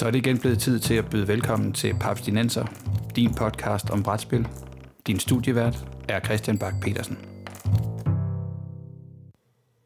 Så 0.00 0.06
er 0.06 0.10
det 0.10 0.18
igen 0.18 0.38
blevet 0.38 0.58
tid 0.58 0.78
til 0.78 0.94
at 0.94 1.10
byde 1.10 1.28
velkommen 1.28 1.72
til 1.72 1.94
Paps 2.00 2.20
Dinenser, 2.20 2.66
din 3.16 3.34
podcast 3.34 3.90
om 3.90 4.02
brætspil. 4.02 4.48
Din 5.06 5.18
studievært 5.18 5.86
er 6.08 6.20
Christian 6.20 6.58
Bak 6.58 6.74
petersen 6.82 7.18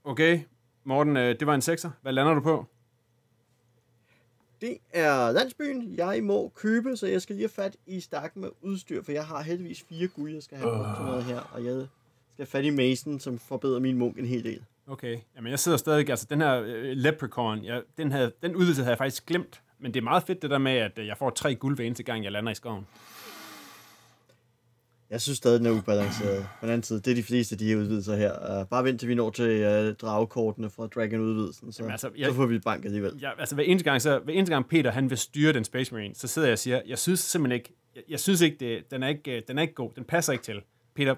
Okay, 0.05 0.41
Morten, 0.85 1.17
øh, 1.17 1.39
det 1.41 1.47
var 1.47 1.55
en 1.55 1.63
sekser. 1.63 1.91
Hvad 2.03 2.13
lander 2.13 2.35
du 2.35 2.41
på? 2.41 2.67
Det 4.61 4.77
er 4.93 5.33
landsbyen, 5.33 5.95
jeg 5.97 6.25
må 6.25 6.53
købe, 6.55 6.97
så 6.97 7.07
jeg 7.07 7.23
skal 7.23 7.37
lige 7.37 7.43
have 7.43 7.65
fat 7.65 7.77
i 7.87 8.01
stakken 8.01 8.43
med 8.43 8.51
udstyr, 8.63 9.03
for 9.03 9.13
jeg 9.13 9.27
har 9.27 9.43
heldigvis 9.43 9.85
fire 9.89 10.09
guld, 10.09 10.35
jeg 10.35 10.43
skal 10.43 10.59
have 10.59 10.77
brugt 10.77 10.97
til 10.97 11.05
noget 11.05 11.25
her, 11.25 11.41
og 11.53 11.65
jeg 11.65 11.87
skal 12.33 12.43
have 12.45 12.47
fat 12.47 12.65
i 12.65 12.71
Mason, 12.71 13.21
som 13.21 13.39
forbedrer 13.39 13.81
min 13.81 13.99
munk 13.99 14.19
en 14.19 14.27
hel 14.27 14.45
del. 14.45 14.65
Okay, 14.87 15.19
jamen 15.37 15.51
jeg 15.51 15.59
sidder 15.59 15.79
stadig, 15.79 16.11
altså 16.11 16.27
den 16.31 16.41
her 16.41 16.63
øh, 16.63 16.97
Leprechaun, 16.97 17.65
jeg, 17.65 17.83
den, 17.97 18.13
havde, 18.13 18.33
den 18.43 18.57
udvidelse 18.57 18.83
havde 18.83 18.91
jeg 18.91 18.99
faktisk 18.99 19.27
glemt, 19.27 19.61
men 19.85 19.95
det 19.95 20.01
er 20.01 20.05
meget 20.05 20.23
fedt 20.23 20.43
det 20.43 20.51
der 20.51 20.59
med, 20.59 20.73
at 20.73 20.99
øh, 20.99 21.07
jeg 21.07 21.17
får 21.19 21.31
tre 21.31 21.55
guld 21.55 21.77
hver 21.77 21.85
eneste 21.85 22.03
gang, 22.03 22.25
jeg 22.25 22.33
lander 22.33 22.53
i 22.53 22.55
skoven. 22.55 22.87
Jeg 25.11 25.21
synes 25.21 25.37
stadig, 25.39 25.59
den 25.59 25.67
er 25.67 25.71
ubalanceret. 25.71 26.47
På 26.61 26.67
den 26.67 26.73
anden 26.73 26.83
side, 26.83 27.01
det 27.01 27.11
er 27.11 27.15
de 27.15 27.23
fleste 27.23 27.55
af 27.55 27.59
de 27.59 27.67
her 27.67 27.77
udvidelser 27.77 28.17
her. 28.17 28.61
Uh, 28.63 28.69
bare 28.69 28.85
vent 28.85 29.01
til 29.01 29.09
vi 29.09 29.15
når 29.15 29.31
til 29.31 29.67
uh, 29.89 29.95
dragekortene 29.97 30.71
fra 30.71 30.87
Dragon-udvidelsen, 30.87 31.73
så, 31.73 31.83
Jamen, 31.83 31.91
altså, 31.93 32.11
jeg- 32.17 32.29
så 32.31 32.35
får 32.35 32.47
vi 32.47 32.59
bank 32.59 32.85
alligevel. 32.85 33.19
Ja, 33.21 33.31
altså 33.41 33.55
hver 33.55 33.65
eneste 33.65 33.85
gang, 33.91 34.03
så, 34.03 34.19
hver 34.19 34.35
eneste 34.35 34.55
gang 34.55 34.69
Peter 34.69 34.91
han 34.91 35.11
vil 35.11 35.19
styre 35.19 35.53
den 35.53 35.65
Space 35.65 35.95
Marine, 35.95 36.15
så 36.15 36.27
sidder 36.29 36.49
jeg 36.49 36.53
og 36.53 36.59
siger, 36.59 36.83
jeg 36.87 36.99
synes 36.99 37.21
simpelthen 37.21 37.55
ikke, 37.59 37.73
jeg, 37.97 38.03
jeg 38.09 38.21
synes 38.21 38.41
ikke, 38.41 38.57
det, 38.61 38.91
den, 38.91 39.03
er 39.03 39.09
ikke, 39.09 39.37
øh, 39.37 39.43
den 39.49 39.59
er 39.59 39.63
ikke 39.63 39.75
god, 39.75 39.91
den 39.97 40.05
passer 40.05 40.33
ikke 40.33 40.45
til. 40.45 40.63
Peter, 40.95 41.15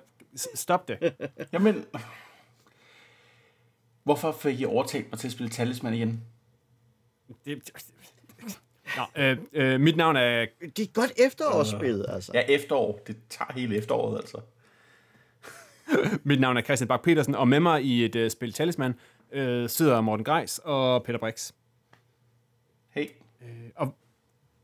stop 0.54 0.88
det. 0.88 1.14
Jamen, 1.52 1.84
hvorfor 4.04 4.32
fik 4.32 4.60
I 4.60 4.64
overtalt 4.64 5.10
mig 5.10 5.18
til 5.18 5.28
at 5.28 5.32
spille 5.32 5.50
Talisman 5.50 5.94
igen? 5.94 6.22
det 7.44 7.70
Nå, 8.96 9.22
øh, 9.22 9.36
øh, 9.52 9.80
mit 9.80 9.96
navn 9.96 10.16
er 10.16 10.46
Det 10.76 10.78
er 10.78 10.92
godt 10.92 11.12
efterårsspil, 11.26 12.04
altså. 12.08 12.32
Ja, 12.34 12.40
efterår. 12.40 13.00
Det 13.06 13.16
tager 13.30 13.52
hele 13.52 13.76
efteråret, 13.76 14.16
altså. 14.18 14.40
Mit 16.24 16.40
navn 16.40 16.56
er 16.56 16.62
Christian 16.62 16.88
Bak 16.88 17.02
petersen 17.02 17.34
og 17.34 17.48
med 17.48 17.60
mig 17.60 17.82
i 17.82 18.04
et 18.04 18.16
uh, 18.16 18.28
spil 18.28 18.52
Talisman 18.52 18.94
uh, 19.32 19.38
sidder 19.66 20.00
Morten 20.00 20.24
Greis 20.24 20.60
og 20.64 21.02
Peter 21.04 21.18
Brix. 21.18 21.52
Hey, 22.90 23.06
Og, 23.76 23.94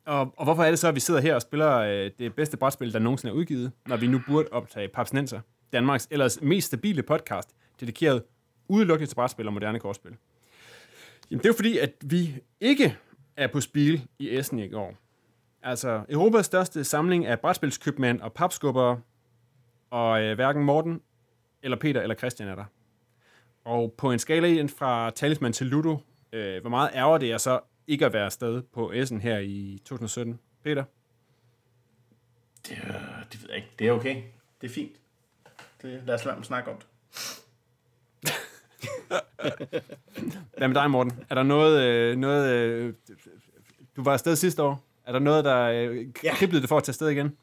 og, 0.07 0.35
og 0.37 0.45
hvorfor 0.45 0.65
er 0.65 0.71
det 0.71 0.79
så, 0.79 0.89
at 0.89 0.95
vi 0.95 1.01
sidder 1.01 1.21
her 1.21 1.35
og 1.35 1.43
spiller 1.43 2.05
uh, 2.05 2.11
det 2.19 2.35
bedste 2.35 2.57
brætspil, 2.57 2.93
der 2.93 2.99
nogensinde 2.99 3.33
er 3.33 3.37
udgivet, 3.37 3.73
når 3.87 3.97
vi 3.97 4.07
nu 4.07 4.21
burde 4.29 4.49
optage 4.53 4.89
Papsnenser, 4.89 5.41
Danmarks 5.73 6.09
ellers 6.11 6.41
mest 6.41 6.67
stabile 6.67 7.03
podcast, 7.03 7.49
dedikeret 7.81 8.23
udelukkende 8.69 9.11
til 9.11 9.15
brætspil 9.15 9.47
og 9.47 9.53
moderne 9.53 9.81
kortspil? 9.81 10.13
Jamen, 11.31 11.39
det 11.39 11.47
er 11.47 11.51
jo 11.51 11.57
fordi, 11.57 11.79
at 11.79 11.93
vi 12.05 12.35
ikke 12.61 12.97
er 13.37 13.47
på 13.47 13.61
spil 13.61 14.07
i 14.19 14.37
Essen 14.37 14.59
i 14.59 14.69
går. 14.69 14.95
Altså, 15.63 16.05
Europas 16.09 16.47
største 16.47 16.85
samling 16.85 17.27
af 17.27 17.41
brætspilskøbmænd 17.41 18.21
og 18.21 18.33
papskubber, 18.33 18.97
og 19.91 20.23
øh, 20.23 20.35
hverken 20.35 20.65
Morten 20.65 21.01
eller 21.63 21.77
Peter 21.79 22.01
eller 22.01 22.15
Christian 22.15 22.49
er 22.49 22.55
der. 22.55 22.65
Og 23.65 23.95
på 23.99 24.13
en 24.13 24.19
skala 24.19 24.63
fra 24.63 25.11
Talisman 25.11 25.53
til 25.53 25.67
Ludo, 25.67 25.97
øh, 26.33 26.61
hvor 26.61 26.71
meget 26.71 26.91
ærger 26.95 27.19
det 27.19 27.29
jeg 27.29 27.41
så 27.41 27.61
ikke 27.87 28.07
at 28.07 28.13
være 28.13 28.25
afsted 28.25 28.63
på 28.63 28.93
Essen 28.93 29.21
her 29.21 29.39
i 29.39 29.81
2017? 29.85 30.41
Peter? 30.65 30.85
det, 32.69 32.79
det 33.33 33.43
ved 33.43 33.49
jeg 33.49 33.57
ikke. 33.57 33.69
Det 33.79 33.89
er 33.89 33.93
okay. 33.93 34.23
Det 34.61 34.71
er 34.71 34.75
fint. 34.75 34.97
Det, 35.83 36.03
lad 36.07 36.15
os 36.15 36.25
lade 36.25 36.45
snakke 36.45 36.71
om 36.71 36.77
det. 36.77 36.87
Hvad 40.63 40.69
med 40.69 40.75
dig, 40.81 40.91
Morten? 40.91 41.13
Er 41.31 41.35
der 41.35 41.43
noget... 41.43 41.83
Øh, 41.83 42.17
noget 42.17 42.53
øh, 42.53 42.93
du 43.97 44.03
var 44.03 44.13
afsted 44.13 44.37
sidste 44.37 44.63
år. 44.63 44.85
Er 45.07 45.13
der 45.13 45.19
noget, 45.19 45.45
der 45.45 45.63
øh, 45.63 46.07
Ja. 46.25 46.35
kriblede 46.35 46.61
det 46.61 46.69
for 46.69 46.77
at 46.77 46.85
tage 46.85 46.91
afsted 46.91 47.09
igen? 47.09 47.37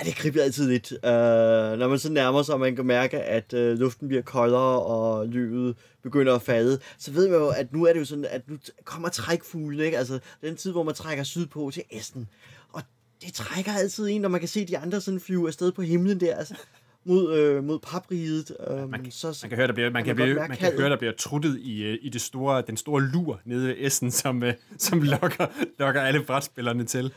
Ja, 0.00 0.04
det 0.04 0.14
kribler 0.14 0.42
altid 0.42 0.68
lidt. 0.68 0.92
Uh, 0.92 0.98
når 1.78 1.88
man 1.88 1.98
så 1.98 2.12
nærmer 2.12 2.42
sig, 2.42 2.54
og 2.54 2.60
man 2.60 2.76
kan 2.76 2.86
mærke, 2.86 3.20
at 3.20 3.52
uh, 3.52 3.60
luften 3.60 4.08
bliver 4.08 4.22
koldere, 4.22 4.82
og 4.82 5.26
lyvet 5.26 5.76
begynder 6.02 6.34
at 6.34 6.42
falde, 6.42 6.78
så 6.98 7.12
ved 7.12 7.28
man 7.28 7.38
jo, 7.38 7.48
at 7.48 7.72
nu 7.72 7.84
er 7.84 7.92
det 7.92 8.00
jo 8.00 8.04
sådan, 8.04 8.26
at 8.30 8.48
nu 8.50 8.58
kommer 8.84 9.08
trækfuglene, 9.08 9.84
ikke? 9.84 9.98
Altså, 9.98 10.18
den 10.40 10.56
tid, 10.56 10.72
hvor 10.72 10.82
man 10.82 10.94
trækker 10.94 11.24
sydpå 11.24 11.70
til 11.70 11.82
Esten. 11.90 12.28
Og 12.72 12.82
det 13.22 13.34
trækker 13.34 13.72
altid 13.72 14.08
en, 14.08 14.20
når 14.20 14.28
man 14.28 14.40
kan 14.40 14.48
se 14.48 14.66
de 14.66 14.78
andre 14.78 15.00
sådan 15.00 15.20
flyve 15.20 15.46
afsted 15.46 15.72
på 15.72 15.82
himlen 15.82 16.20
der, 16.20 16.36
altså, 16.36 16.54
mod, 17.06 17.34
øh, 17.38 17.64
mod 17.64 17.78
papriget. 17.78 18.56
Um, 18.70 18.90
man 18.90 19.02
kan- 19.02 19.12
så, 19.12 19.38
Man 19.42 19.48
kan 19.48 19.56
høre, 19.58 19.66
der 19.66 19.72
bliver, 19.72 19.90
man 19.90 20.04
kan, 20.04 20.16
blive, 20.16 20.34
man 20.34 20.48
kan 20.48 20.56
kaldet. 20.56 20.80
høre, 20.80 20.90
der 20.90 20.96
bliver 20.96 21.12
truttet 21.18 21.58
i, 21.60 21.82
øh, 21.84 21.98
i 22.02 22.08
det 22.08 22.20
store, 22.20 22.62
den 22.66 22.76
store 22.76 23.02
lur 23.02 23.40
nede 23.44 23.76
i 23.78 23.86
Essen, 23.86 24.10
som, 24.10 24.42
øh, 24.42 24.54
som 24.78 25.02
lokker, 25.02 25.46
lokker 25.78 26.00
alle 26.00 26.24
brætspillerne 26.24 26.84
til. 26.84 27.12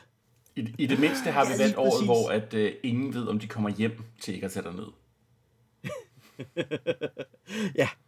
I, 0.56 0.74
I 0.78 0.86
det 0.86 1.00
mindste 1.00 1.32
har 1.32 1.46
vi 1.46 1.52
Ja, 1.52 1.64
valgt 1.64 1.78
året, 1.78 1.92
præcis. 1.92 2.06
hvor 2.08 2.30
at, 2.30 2.54
øh, 2.54 2.72
ingen 2.84 3.14
ved, 3.14 3.28
om 3.28 3.40
de 3.40 3.48
kommer 3.48 3.70
hjem 3.70 4.02
til 4.22 4.34
ikke 4.34 4.46
at 4.46 4.52
tage 4.52 4.66
ned. 4.76 4.86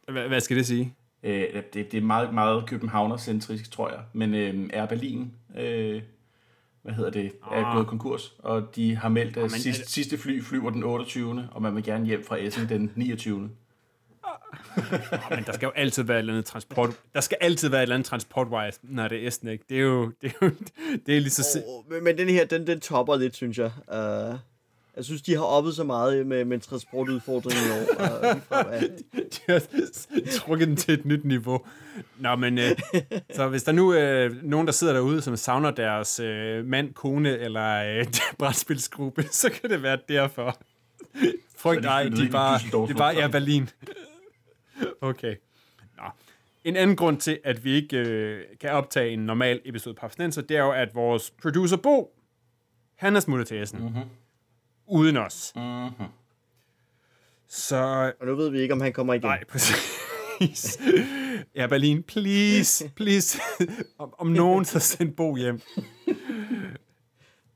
Hvad, 0.11 0.27
hvad 0.27 0.39
skal 0.39 0.57
det 0.57 0.65
sige? 0.67 0.93
Øh, 1.23 1.63
det, 1.73 1.91
det 1.91 1.93
er 1.97 2.01
meget, 2.01 2.33
meget 2.33 2.67
københavner-centrisk, 2.67 3.71
tror 3.71 3.89
jeg. 3.89 3.99
Men 4.13 4.33
øh, 4.33 4.69
Air 4.73 4.85
Berlin, 4.85 5.31
øh, 5.57 6.01
hvad 6.83 6.93
hedder 6.93 7.09
det, 7.09 7.31
er 7.51 7.65
Ah. 7.65 7.75
gået 7.75 7.87
konkurs. 7.87 8.35
Og 8.39 8.75
de 8.75 8.95
har 8.95 9.09
meldt, 9.09 9.37
at 9.37 9.41
men 9.43 9.49
sidste, 9.49 9.83
det- 9.83 9.89
sidste 9.91 10.17
fly 10.17 10.41
flyver 10.41 10.69
den 10.69 10.83
28. 10.83 11.47
Og 11.51 11.61
man 11.61 11.75
vil 11.75 11.83
gerne 11.83 12.05
hjem 12.05 12.23
fra 12.27 12.37
Essen 12.39 12.69
den 12.69 12.91
29. 12.95 13.49
Men 15.29 15.43
der 15.45 15.51
skal 15.53 15.65
jo 15.65 15.71
altid 15.75 16.03
være 16.03 16.17
et 16.17 16.19
eller 16.19 16.33
andet 16.33 16.45
transport. 16.45 16.89
Der 17.13 17.21
skal 17.21 17.37
altid 17.41 17.69
være 17.69 17.79
et 17.79 17.83
eller 17.83 17.95
andet 17.95 18.05
transportwise, 18.05 18.79
når 18.83 19.07
det 19.07 19.23
er 19.23 19.27
Essen, 19.27 19.47
ikke? 19.47 19.65
Det 19.69 19.77
er 19.77 19.81
jo, 19.81 20.11
det 20.21 20.29
er 20.41 20.45
jo, 20.45 20.51
det 21.05 21.15
er 21.17 21.19
lige 21.21 21.29
så... 21.29 21.63
Oh, 21.67 21.91
men, 21.93 22.03
men 22.03 22.17
den 22.17 22.29
her, 22.29 22.45
den, 22.45 22.67
den 22.67 22.79
topper 22.79 23.15
lidt, 23.15 23.35
synes 23.35 23.57
jeg. 23.57 23.71
Uh, 23.87 24.39
jeg 24.95 25.05
synes, 25.05 25.21
de 25.21 25.35
har 25.35 25.43
oppet 25.43 25.75
så 25.75 25.83
meget 25.83 26.27
med, 26.27 26.45
med 26.45 26.59
transportudfordringen 26.59 27.63
i 27.67 27.71
år. 27.71 28.05
Uh, 28.05 28.23
ligefrem, 28.33 28.67
at, 28.71 28.81
De 29.07 29.39
har 29.47 30.31
trukket 30.31 30.67
den 30.67 30.75
til 30.75 30.93
et 30.93 31.05
nyt 31.05 31.25
niveau. 31.25 31.65
Nå, 32.17 32.35
men 32.35 32.57
øh, 32.57 32.71
så 33.33 33.47
hvis 33.47 33.63
der 33.63 33.71
nu 33.71 33.89
er 33.89 34.25
øh, 34.25 34.43
nogen, 34.43 34.67
der 34.67 34.73
sidder 34.73 34.93
derude, 34.93 35.21
som 35.21 35.35
savner 35.35 35.71
deres 35.71 36.19
øh, 36.19 36.65
mand, 36.65 36.93
kone 36.93 37.37
eller 37.37 37.99
øh, 37.99 38.05
brætspilsgruppe, 38.39 39.23
så 39.31 39.51
kan 39.51 39.69
det 39.69 39.83
være 39.83 39.97
derfor. 40.09 40.61
Frygt 41.57 41.83
de 41.83 41.87
ej, 41.87 42.03
de 42.03 42.27
er 42.27 42.31
bare, 42.31 42.59
er 42.89 42.93
bare. 42.97 43.15
Air 43.15 43.27
Berlin. 43.27 43.69
Okay. 45.01 45.35
Nå. 45.97 46.03
En 46.63 46.75
anden 46.75 46.95
grund 46.95 47.17
til, 47.17 47.39
at 47.43 47.63
vi 47.63 47.71
ikke 47.71 47.97
øh, 47.97 48.43
kan 48.59 48.69
optage 48.69 49.13
en 49.13 49.19
normal 49.19 49.61
episode 49.65 49.95
på 49.95 50.05
Abstinenser, 50.05 50.41
det 50.41 50.57
er 50.57 50.61
jo, 50.63 50.71
at 50.71 50.95
vores 50.95 51.31
producer 51.41 51.77
Bo, 51.77 52.15
han 52.95 53.15
er 53.15 53.19
smuttet 53.19 53.47
til 53.47 53.61
Essen. 53.61 53.79
Mm-hmm. 53.79 54.01
Uden 54.91 55.17
os. 55.17 55.53
Mm-hmm. 55.55 56.05
Så 57.47 58.13
og 58.19 58.27
nu 58.27 58.35
ved 58.35 58.49
vi 58.49 58.59
ikke, 58.59 58.73
om 58.73 58.81
han 58.81 58.93
kommer 58.93 59.13
igen. 59.13 59.27
Nej, 59.27 59.43
præcis. 59.43 60.81
Ja, 61.55 61.67
Berlin, 61.67 62.03
please, 62.03 62.89
please. 62.95 63.39
om, 63.99 64.13
om 64.17 64.27
nogen, 64.27 64.65
så 64.65 64.79
send 64.79 65.15
Bo 65.15 65.35
hjem. 65.35 65.61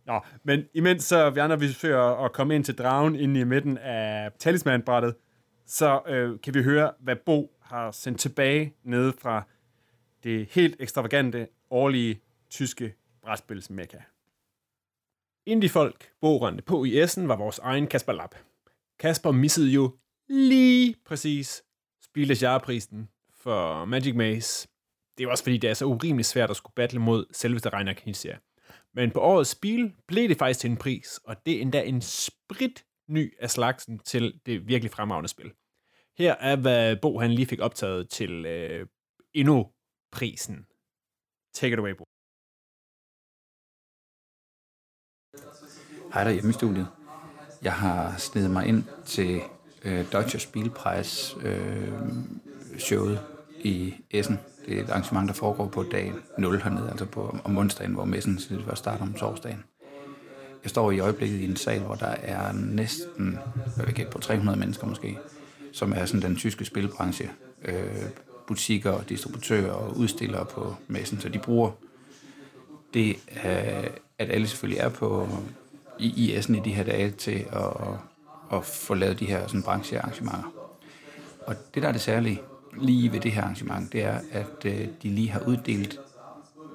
Nå, 0.05 0.19
men 0.43 0.63
imens 0.73 1.03
så 1.03 1.29
vi 1.29 1.39
andre 1.39 1.59
vi 1.59 1.67
forsøger 1.67 2.25
at 2.25 2.33
komme 2.33 2.55
ind 2.55 2.63
til 2.63 2.77
dragen 2.77 3.15
inde 3.15 3.39
i 3.39 3.43
midten 3.43 3.77
af 3.77 4.31
talismanbrættet, 4.39 5.15
så 5.65 6.01
øh, 6.07 6.39
kan 6.43 6.53
vi 6.53 6.63
høre, 6.63 6.91
hvad 6.99 7.15
Bo 7.25 7.51
har 7.61 7.91
sendt 7.91 8.19
tilbage 8.19 8.73
nede 8.83 9.13
fra 9.21 9.47
det 10.23 10.47
helt 10.51 10.75
ekstravagante, 10.79 11.47
årlige 11.71 12.21
tyske 12.49 12.93
brætspilsmekka. 13.23 13.97
Indiefolk, 15.47 16.11
bogrende 16.21 16.61
på 16.61 16.83
i 16.83 17.01
Essen, 17.01 17.27
var 17.27 17.35
vores 17.35 17.59
egen 17.59 17.87
Kasper 17.87 18.13
Lapp. 18.13 18.35
Kasper 18.99 19.31
missede 19.31 19.71
jo 19.71 19.97
lige 20.29 20.95
præcis 21.05 21.63
Spiele 22.01 22.35
for 23.35 23.85
Magic 23.85 24.15
Maze. 24.15 24.67
Det 25.17 25.25
var 25.25 25.31
også 25.31 25.43
fordi, 25.43 25.57
det 25.57 25.69
er 25.69 25.73
så 25.73 25.85
urimeligt 25.85 26.27
svært 26.27 26.49
at 26.49 26.55
skulle 26.55 26.73
battle 26.75 26.99
mod 26.99 27.25
selveste 27.31 27.69
Reiner 27.69 27.93
Knizia. 27.93 28.37
Men 28.93 29.11
på 29.11 29.19
årets 29.19 29.49
spil 29.49 29.93
blev 30.07 30.29
det 30.29 30.37
faktisk 30.37 30.59
til 30.59 30.69
en 30.69 30.77
pris, 30.77 31.19
og 31.23 31.45
det 31.45 31.57
er 31.57 31.61
endda 31.61 31.83
en 31.83 32.01
sprit 32.01 32.85
ny 33.09 33.33
af 33.39 33.49
slagsen 33.49 33.99
til 33.99 34.39
det 34.45 34.67
virkelig 34.67 34.91
fremragende 34.91 35.29
spil. 35.29 35.51
Her 36.17 36.33
er, 36.33 36.55
hvad 36.55 36.95
Bo 36.95 37.19
han 37.19 37.31
lige 37.31 37.45
fik 37.45 37.59
optaget 37.59 38.09
til 38.09 38.45
øh, 38.45 38.87
endnu 39.33 39.71
prisen. 40.11 40.65
Take 41.53 41.73
it 41.73 41.79
away, 41.79 41.91
Bo. 41.91 42.05
Hej 46.15 46.23
der 46.23 46.31
hjemme 46.31 46.49
i 46.49 46.53
studiet. 46.53 46.87
Jeg 47.61 47.73
har 47.73 48.15
snedet 48.17 48.51
mig 48.51 48.67
ind 48.67 48.83
til 49.05 49.41
øh, 49.85 50.05
Deutsche 50.11 50.39
Spielpreis 50.39 51.35
øh, 51.41 51.89
showet 52.77 53.19
i 53.59 53.93
Essen. 54.11 54.39
Det 54.65 54.77
er 54.77 54.83
et 54.83 54.89
arrangement, 54.89 55.27
der 55.27 55.33
foregår 55.33 55.67
på 55.67 55.83
dag 55.83 56.13
0 56.37 56.61
hernede, 56.61 56.89
altså 56.89 57.05
på, 57.05 57.37
om 57.43 57.57
onsdagen, 57.57 57.93
hvor 57.93 58.05
messen 58.05 58.39
var 58.67 58.75
starter 58.75 59.03
om 59.03 59.13
torsdagen. 59.13 59.63
Jeg 60.63 60.69
står 60.69 60.91
i 60.91 60.99
øjeblikket 60.99 61.39
i 61.39 61.45
en 61.45 61.55
sal, 61.55 61.79
hvor 61.79 61.95
der 61.95 62.15
er 62.23 62.51
næsten, 62.51 63.39
hvad 63.75 63.85
vil 63.85 63.95
jeg 63.97 64.07
på 64.07 64.19
300 64.19 64.59
mennesker 64.59 64.87
måske, 64.87 65.17
som 65.73 65.93
er 65.93 66.05
sådan 66.05 66.21
den 66.21 66.35
tyske 66.35 66.65
spilbranche. 66.65 67.29
Øh, 67.65 68.05
butikker, 68.47 69.01
distributører 69.01 69.71
og 69.71 69.97
udstillere 69.97 70.45
på 70.45 70.75
messen, 70.87 71.19
så 71.19 71.29
de 71.29 71.39
bruger 71.39 71.71
det, 72.93 73.09
øh, 73.45 73.87
at 74.19 74.29
alle 74.29 74.47
selvfølgelig 74.47 74.79
er 74.79 74.89
på 74.89 75.29
i 75.99 76.35
IS'en 76.35 76.55
i 76.55 76.59
de 76.59 76.73
her 76.73 76.83
dage 76.83 77.11
til 77.11 77.45
at, 77.51 77.73
at 78.53 78.65
få 78.65 78.93
lavet 78.93 79.19
de 79.19 79.25
her 79.25 79.47
sådan, 79.47 79.63
branchearrangementer. 79.63 80.53
Og 81.47 81.55
det, 81.73 81.83
der 81.83 81.87
er 81.87 81.91
det 81.91 82.01
særlige 82.01 82.41
lige 82.81 83.11
ved 83.11 83.19
det 83.19 83.31
her 83.31 83.41
arrangement, 83.41 83.93
det 83.93 84.03
er, 84.03 84.19
at 84.31 84.65
øh, 84.65 84.87
de 85.03 85.09
lige 85.09 85.29
har 85.29 85.39
uddelt 85.47 85.99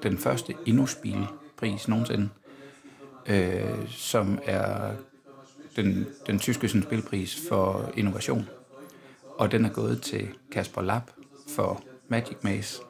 den 0.03 0.17
første 0.17 0.53
Innospil-pris 0.65 1.87
nogensinde, 1.87 2.29
øh, 3.25 3.87
som 3.87 4.39
er 4.45 4.91
den, 5.75 6.07
den 6.27 6.39
tyske 6.39 6.67
sådan, 6.67 6.83
spilpris 6.83 7.47
for 7.49 7.91
innovation. 7.97 8.49
Og 9.37 9.51
den 9.51 9.65
er 9.65 9.69
gået 9.69 10.01
til 10.01 10.27
Kasper 10.51 10.81
Lapp 10.81 11.11
for 11.55 11.83
Magic 12.07 12.37
Maze. 12.41 12.81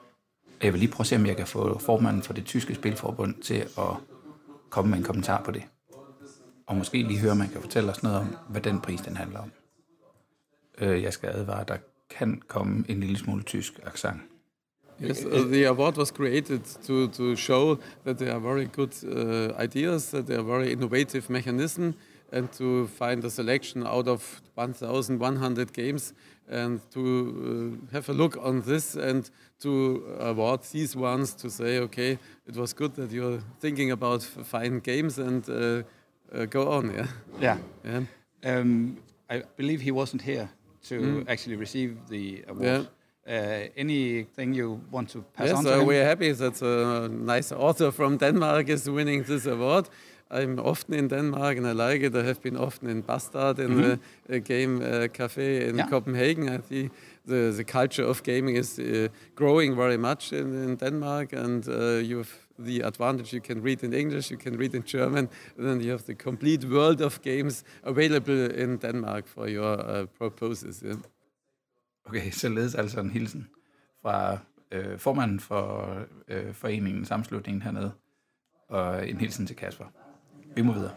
Jeg 0.63 0.73
vil 0.73 0.79
lige 0.79 0.91
prøve 0.91 1.03
at 1.03 1.07
se, 1.07 1.15
om 1.15 1.25
jeg 1.25 1.37
kan 1.37 1.47
få 1.47 1.79
formanden 1.79 2.23
for 2.23 2.33
det 2.33 2.45
tyske 2.45 2.75
spilforbund 2.75 3.35
til 3.35 3.55
at 3.77 3.95
komme 4.69 4.89
med 4.89 4.97
en 4.97 5.03
kommentar 5.03 5.43
på 5.43 5.51
det. 5.51 5.63
Og 6.71 6.77
måske 6.77 7.03
lige 7.03 7.19
høre, 7.19 7.31
om 7.31 7.37
man 7.37 7.49
kan 7.49 7.61
fortælle 7.61 7.91
os 7.91 8.03
noget 8.03 8.17
om, 8.17 8.35
hvad 8.49 8.61
den 8.61 8.79
pris 8.79 9.01
den 9.01 9.17
handler 9.17 9.39
om. 9.39 9.51
Øh, 10.77 11.03
jeg 11.03 11.13
skal 11.13 11.29
advare, 11.29 11.63
der 11.67 11.77
kan 12.09 12.41
komme 12.47 12.85
en 12.87 12.99
lille 12.99 13.17
smule 13.17 13.43
tysk 13.43 13.79
accent. 13.85 14.21
Yes, 15.03 15.25
uh, 15.25 15.51
the 15.51 15.67
award 15.67 15.97
was 15.97 16.07
created 16.07 16.59
to, 16.87 17.07
to 17.07 17.35
show 17.35 17.77
that 18.05 18.17
there 18.17 18.31
are 18.31 18.39
very 18.39 18.67
good 18.75 19.03
uh, 19.03 19.63
ideas, 19.63 20.09
that 20.09 20.25
there 20.25 20.39
are 20.39 20.57
very 20.57 20.71
innovative 20.71 21.23
mechanism, 21.29 21.93
and 22.31 22.47
to 22.47 22.87
find 22.87 23.25
a 23.25 23.29
selection 23.29 23.87
out 23.87 24.07
of 24.07 24.41
1,100 24.55 25.73
games, 25.73 26.13
and 26.51 26.79
to 26.91 27.01
uh, 27.01 27.93
have 27.93 28.09
a 28.09 28.13
look 28.13 28.37
on 28.41 28.61
this 28.61 28.95
and 28.95 29.29
to 29.59 30.03
award 30.19 30.61
these 30.71 30.95
ones 30.95 31.33
to 31.33 31.49
say, 31.49 31.79
okay, 31.79 32.17
it 32.47 32.55
was 32.55 32.73
good 32.73 32.95
that 32.95 33.11
you're 33.11 33.41
thinking 33.59 33.91
about 33.91 34.23
fine 34.23 34.79
games 34.79 35.17
and 35.17 35.49
uh, 35.49 35.83
uh, 36.35 36.45
go 36.49 36.71
on. 36.71 36.91
Yeah. 36.93 37.07
Yeah. 37.41 37.57
Yeah. 37.85 38.59
Um, 38.59 38.97
I 39.29 39.43
believe 39.57 39.81
he 39.83 39.91
wasn't 39.91 40.21
here 40.21 40.47
to 40.89 40.95
Mm. 40.95 41.29
actually 41.29 41.55
receive 41.59 41.95
the 42.09 42.43
award. 42.47 42.87
Uh, 43.27 43.67
anything 43.77 44.55
you 44.55 44.79
want 44.91 45.09
to 45.11 45.23
pass 45.33 45.47
Yes, 45.47 45.57
on 45.57 45.63
to 45.63 45.79
uh, 45.81 45.83
we're 45.85 46.05
happy 46.05 46.31
that 46.33 46.61
a 46.61 47.07
nice 47.07 47.55
author 47.55 47.91
from 47.91 48.17
Denmark 48.17 48.69
is 48.69 48.89
winning 48.89 49.23
this 49.25 49.45
award. 49.45 49.85
I'm 50.31 50.59
often 50.59 50.93
in 50.95 51.07
Denmark 51.09 51.57
and 51.57 51.67
I 51.67 51.71
like 51.73 52.01
it. 52.07 52.15
I 52.15 52.23
have 52.23 52.41
been 52.41 52.57
often 52.57 52.89
in 52.89 53.01
Bastard 53.01 53.59
in 53.59 53.75
the 53.81 53.99
uh, 54.29 54.39
game 54.43 54.81
uh, 54.81 55.07
cafe 55.13 55.67
in 55.69 55.77
Yeah. 55.77 55.89
Copenhagen. 55.89 56.49
I 56.49 56.59
see 56.69 56.89
the, 57.27 57.51
the 57.55 57.63
culture 57.63 58.09
of 58.09 58.23
gaming 58.23 58.55
is 58.57 58.79
uh, 58.79 59.07
growing 59.35 59.75
very 59.75 59.97
much 59.97 60.31
in, 60.33 60.63
in 60.63 60.75
Denmark, 60.77 61.33
and 61.33 61.67
uh, 61.67 62.01
you 62.01 62.17
have 62.17 62.29
the 62.65 62.87
advantage 62.87 63.33
you 63.33 63.41
can 63.41 63.63
read 63.63 63.83
in 63.83 63.93
English, 63.93 64.31
you 64.31 64.39
can 64.39 64.59
read 64.59 64.73
in 64.73 64.83
German, 64.83 65.29
and 65.57 65.67
then 65.67 65.81
you 65.81 65.91
have 65.91 66.03
the 66.03 66.15
complete 66.15 66.65
world 66.65 67.01
of 67.01 67.21
games 67.21 67.63
available 67.83 68.51
in 68.63 68.77
Denmark 68.77 69.27
for 69.27 69.47
your 69.47 69.79
uh, 69.79 70.05
proposals. 70.17 70.83
Yeah. 70.83 70.95
Okay, 72.05 72.31
således 72.31 72.75
altså 72.75 72.99
en 72.99 73.11
hilsen 73.11 73.47
fra 74.01 74.37
øh, 74.71 74.99
formanden 74.99 75.39
for 75.39 75.97
øh, 76.27 76.53
foreningen, 76.53 77.05
sammenslutningen 77.05 77.61
hernede, 77.61 77.91
og 78.67 79.09
en 79.09 79.17
hilsen 79.17 79.47
til 79.47 79.55
Kasper. 79.55 79.85
Vi 80.55 80.61
må 80.61 80.73
videre. 80.73 80.91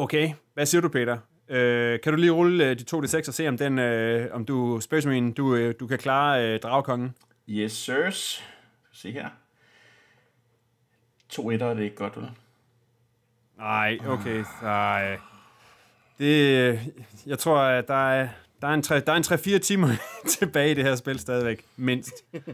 Okay, 0.00 0.32
hvad 0.54 0.66
siger 0.66 0.80
du, 0.80 0.88
Peter? 0.88 1.18
Øh, 1.48 2.00
kan 2.00 2.12
du 2.12 2.18
lige 2.18 2.30
rulle 2.30 2.64
øh, 2.64 2.78
de 2.78 2.84
to 2.84 3.02
D6 3.02 3.28
og 3.28 3.34
se, 3.34 3.48
om, 3.48 3.56
den, 3.56 3.78
øh, 3.78 4.34
om 4.34 4.44
du, 4.44 4.80
Space 4.80 5.08
Marine, 5.08 5.32
du, 5.32 5.54
øh, 5.54 5.74
du 5.80 5.86
kan 5.86 5.98
klare 5.98 6.48
øh, 6.48 6.60
dragkongen? 6.60 7.14
Yes, 7.48 7.72
sirs. 7.72 8.44
Se 8.92 9.12
her. 9.12 9.28
To 11.28 11.50
etter, 11.50 11.68
det 11.68 11.78
er 11.78 11.84
ikke 11.84 11.96
godt, 11.96 12.16
vel? 12.16 12.30
Nej, 13.58 13.98
okay. 14.06 14.44
Nej. 14.62 15.18
Det, 16.18 16.78
jeg 17.26 17.38
tror, 17.38 17.58
at 17.58 17.88
der 17.88 18.10
er, 18.10 18.28
der 18.62 18.68
er 18.68 18.74
en, 18.74 18.82
tre, 18.82 19.00
der 19.00 19.12
er 19.12 19.16
en 19.16 19.56
3-4 19.56 19.58
timer 19.58 19.88
tilbage 20.38 20.70
i 20.70 20.74
det 20.74 20.84
her 20.84 20.96
spil 20.96 21.18
stadigvæk, 21.18 21.64
mindst. 21.76 22.14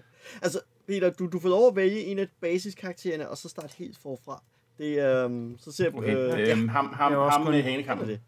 Altså, 0.42 0.60
Peter, 0.86 1.10
du, 1.10 1.26
du 1.26 1.40
får 1.40 1.48
lov 1.48 1.68
at 1.68 1.76
vælge 1.76 2.00
en 2.04 2.18
af 2.18 2.26
basiskaraktererne, 2.40 3.28
og 3.28 3.38
så 3.38 3.48
starte 3.48 3.74
helt 3.78 3.98
forfra. 4.02 4.42
Det, 4.78 5.24
øhm, 5.24 5.58
så 5.58 5.72
ser 5.72 5.90
Okay, 5.94 6.16
øh, 6.16 6.40
øh, 6.40 6.48
ja, 6.48 6.54
ham, 6.54 6.66
ham, 6.66 7.12
det 7.12 7.18
er 7.18 7.30
ham 7.30 7.40
med 7.40 7.52
det 7.52 7.62
hanekampen. 7.62 8.08
det. 8.08 8.20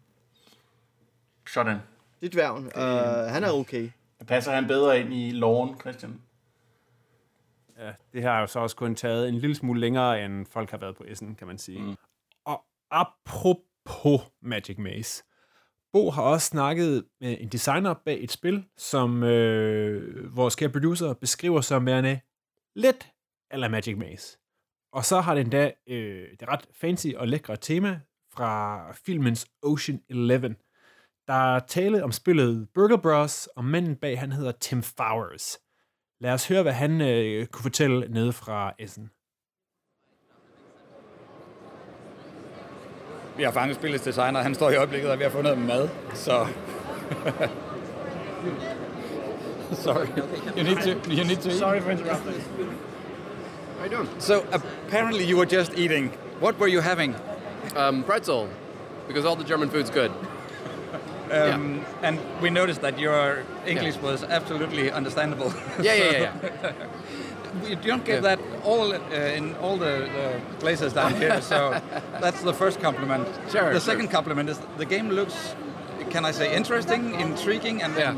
Sådan. 1.49 1.79
Det 2.21 2.27
er 2.27 2.31
dværgen. 2.31 2.65
Øh, 2.67 3.33
han 3.33 3.45
er 3.45 3.53
okay. 3.53 3.91
Passer 4.27 4.53
han 4.53 4.67
bedre 4.67 5.01
ind 5.01 5.15
i 5.15 5.31
loven, 5.31 5.81
Christian? 5.81 6.21
Ja, 7.79 7.93
det 8.13 8.23
her 8.23 8.33
har 8.33 8.41
jo 8.41 8.47
så 8.47 8.61
også 8.61 8.77
kun 8.77 8.95
taget 8.95 9.29
en 9.29 9.35
lille 9.35 9.57
smule 9.57 9.81
længere, 9.81 10.25
end 10.25 10.47
folk 10.47 10.71
har 10.71 10.79
været 10.79 10.97
på 10.97 11.05
Essen, 11.07 11.35
kan 11.35 11.47
man 11.47 11.59
sige. 11.59 11.83
Mm. 11.83 11.97
Og 12.45 12.65
apropos 12.91 14.21
Magic 14.43 14.79
Maze. 14.79 15.25
Bo 15.93 16.11
har 16.11 16.23
også 16.23 16.47
snakket 16.47 17.05
med 17.21 17.37
en 17.41 17.49
designer 17.49 17.95
bag 17.95 18.25
et 18.25 18.33
spil, 18.33 18.65
som 18.77 19.23
øh, 19.23 20.37
vores 20.37 20.57
kære 20.57 20.69
producer 20.69 21.15
beskriver 21.15 21.61
som 21.61 21.87
værende 21.87 22.21
lidt 22.75 23.13
eller 23.51 23.69
Magic 23.69 23.97
Maze. 23.97 24.39
Og 24.93 25.05
så 25.05 25.21
har 25.21 25.35
den 25.35 25.51
da 25.51 25.73
øh, 25.89 26.29
det 26.41 26.49
ret 26.49 26.67
fancy 26.81 27.07
og 27.17 27.29
lækre 27.29 27.57
tema 27.57 28.01
fra 28.33 28.93
filmens 28.93 29.47
Ocean 29.63 30.01
Eleven. 30.09 30.57
Der 31.27 31.55
er 31.55 31.59
tale 31.59 32.05
om 32.05 32.13
spillet 32.13 32.69
Burger 32.75 32.97
Bros, 32.97 33.47
og 33.57 33.65
manden 33.65 33.97
bag 33.97 34.19
han 34.19 34.33
hedder 34.33 34.53
Tim 34.53 34.83
Fowers. 34.83 35.59
Lad 36.21 36.33
os 36.33 36.49
høre, 36.49 36.63
hvad 36.63 36.73
han 36.73 37.01
øh, 37.01 37.47
kunne 37.47 37.63
fortælle 37.63 38.09
nede 38.09 38.33
fra 38.33 38.73
Essen. 38.79 39.11
Vi 43.37 43.43
har 43.43 43.53
fanget 43.53 43.77
spillets 43.77 44.05
designer. 44.05 44.43
Han 44.43 44.55
står 44.55 44.71
i 44.71 44.77
øjeblikket 44.77 45.11
og 45.11 45.15
er 45.15 45.19
ved 45.19 45.27
at 45.27 45.33
få 45.33 45.43
noget 45.43 45.59
mad, 45.59 45.89
så... 46.15 46.47
Sorry. 49.73 50.07
You 50.57 50.63
need 50.63 50.77
to. 50.77 51.11
You 51.11 51.25
need 51.25 51.37
to. 51.37 51.49
Eat. 51.49 51.59
Sorry 51.59 51.81
for 51.81 51.91
interrupting. 51.91 52.88
How 53.79 53.85
you 53.85 53.91
doing? 53.91 54.09
So 54.19 54.45
apparently 54.53 55.25
you 55.25 55.37
were 55.37 55.47
just 55.47 55.73
eating. 55.75 56.11
What 56.41 56.59
were 56.59 56.69
you 56.69 56.81
having? 56.81 57.15
Um, 57.77 58.03
pretzel, 58.05 58.49
because 59.07 59.25
all 59.25 59.37
the 59.37 59.45
German 59.45 59.71
food's 59.71 59.91
good. 59.91 60.13
Um, 61.31 61.85
And 62.03 62.19
we 62.41 62.49
noticed 62.51 62.81
that 62.81 62.99
your 62.99 63.45
English 63.67 63.97
was 63.99 64.25
absolutely 64.25 64.91
understandable. 64.91 65.53
Yeah, 65.83 65.95
yeah, 65.95 66.11
yeah, 66.11 66.33
yeah. 66.63 66.73
You 67.69 67.77
don't 67.77 68.05
get 68.05 68.23
Yeah. 68.23 68.37
that 68.37 68.39
all 68.65 68.93
uh, 68.93 69.37
in 69.39 69.55
all 69.57 69.77
the, 69.79 70.07
the 70.17 70.41
places 70.61 70.93
down 70.93 71.15
here, 71.15 71.41
so 71.41 71.81
that's 72.21 72.43
the 72.43 72.53
first 72.53 72.81
compliment. 72.81 73.27
Sure, 73.51 73.73
The 73.73 73.81
sure. 73.81 73.81
second 73.81 74.09
compliment 74.11 74.49
is 74.51 74.59
the 74.77 74.85
game 74.85 75.09
looks, 75.11 75.55
can 76.11 76.25
I 76.25 76.33
say, 76.33 76.55
interesting, 76.57 77.19
intriguing, 77.21 77.83
and, 77.83 77.95
Yeah. 77.97 78.15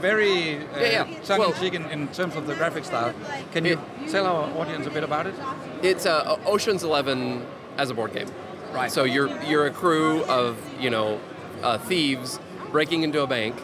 very 0.00 0.56
uh, 0.56 0.80
Yeah, 0.80 1.06
yeah. 1.06 1.18
tongue-in-cheek 1.24 1.74
in, 1.74 1.84
in 1.90 2.08
terms 2.08 2.34
of 2.36 2.46
the 2.46 2.54
graphic 2.54 2.84
style. 2.84 3.12
Can 3.52 3.64
you 3.64 3.78
tell 4.10 4.26
our 4.26 4.50
audience 4.60 4.86
a 4.86 4.90
bit 4.90 5.04
about 5.04 5.26
it? 5.26 5.34
It's 5.82 6.06
uh, 6.06 6.38
Ocean's 6.46 6.82
Eleven 6.82 7.46
as 7.78 7.90
a 7.90 7.94
board 7.94 8.12
game. 8.12 8.28
Right. 8.72 8.90
So 8.90 9.04
you're 9.04 9.28
you're 9.44 9.66
a 9.66 9.70
crew 9.70 10.24
of 10.24 10.56
you 10.80 10.90
know 10.90 11.20
uh, 11.62 11.78
thieves 11.78 12.40
breaking 12.70 13.02
into 13.02 13.20
a 13.22 13.26
bank, 13.26 13.54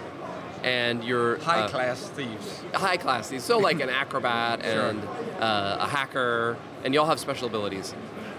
and 0.62 1.02
you're 1.02 1.36
uh, 1.38 1.40
High-class 1.40 2.08
thieves. 2.10 2.62
high 2.74 2.96
class 2.98 3.30
thieves. 3.30 3.44
So 3.44 3.58
like 3.58 3.80
an 3.80 3.88
acrobat 3.88 4.62
and 4.64 5.02
uh, 5.40 5.78
a 5.80 5.86
hacker, 5.88 6.56
and 6.84 6.92
you 6.92 7.00
all 7.00 7.06
have 7.06 7.18
special 7.20 7.48
abilities. 7.48 7.94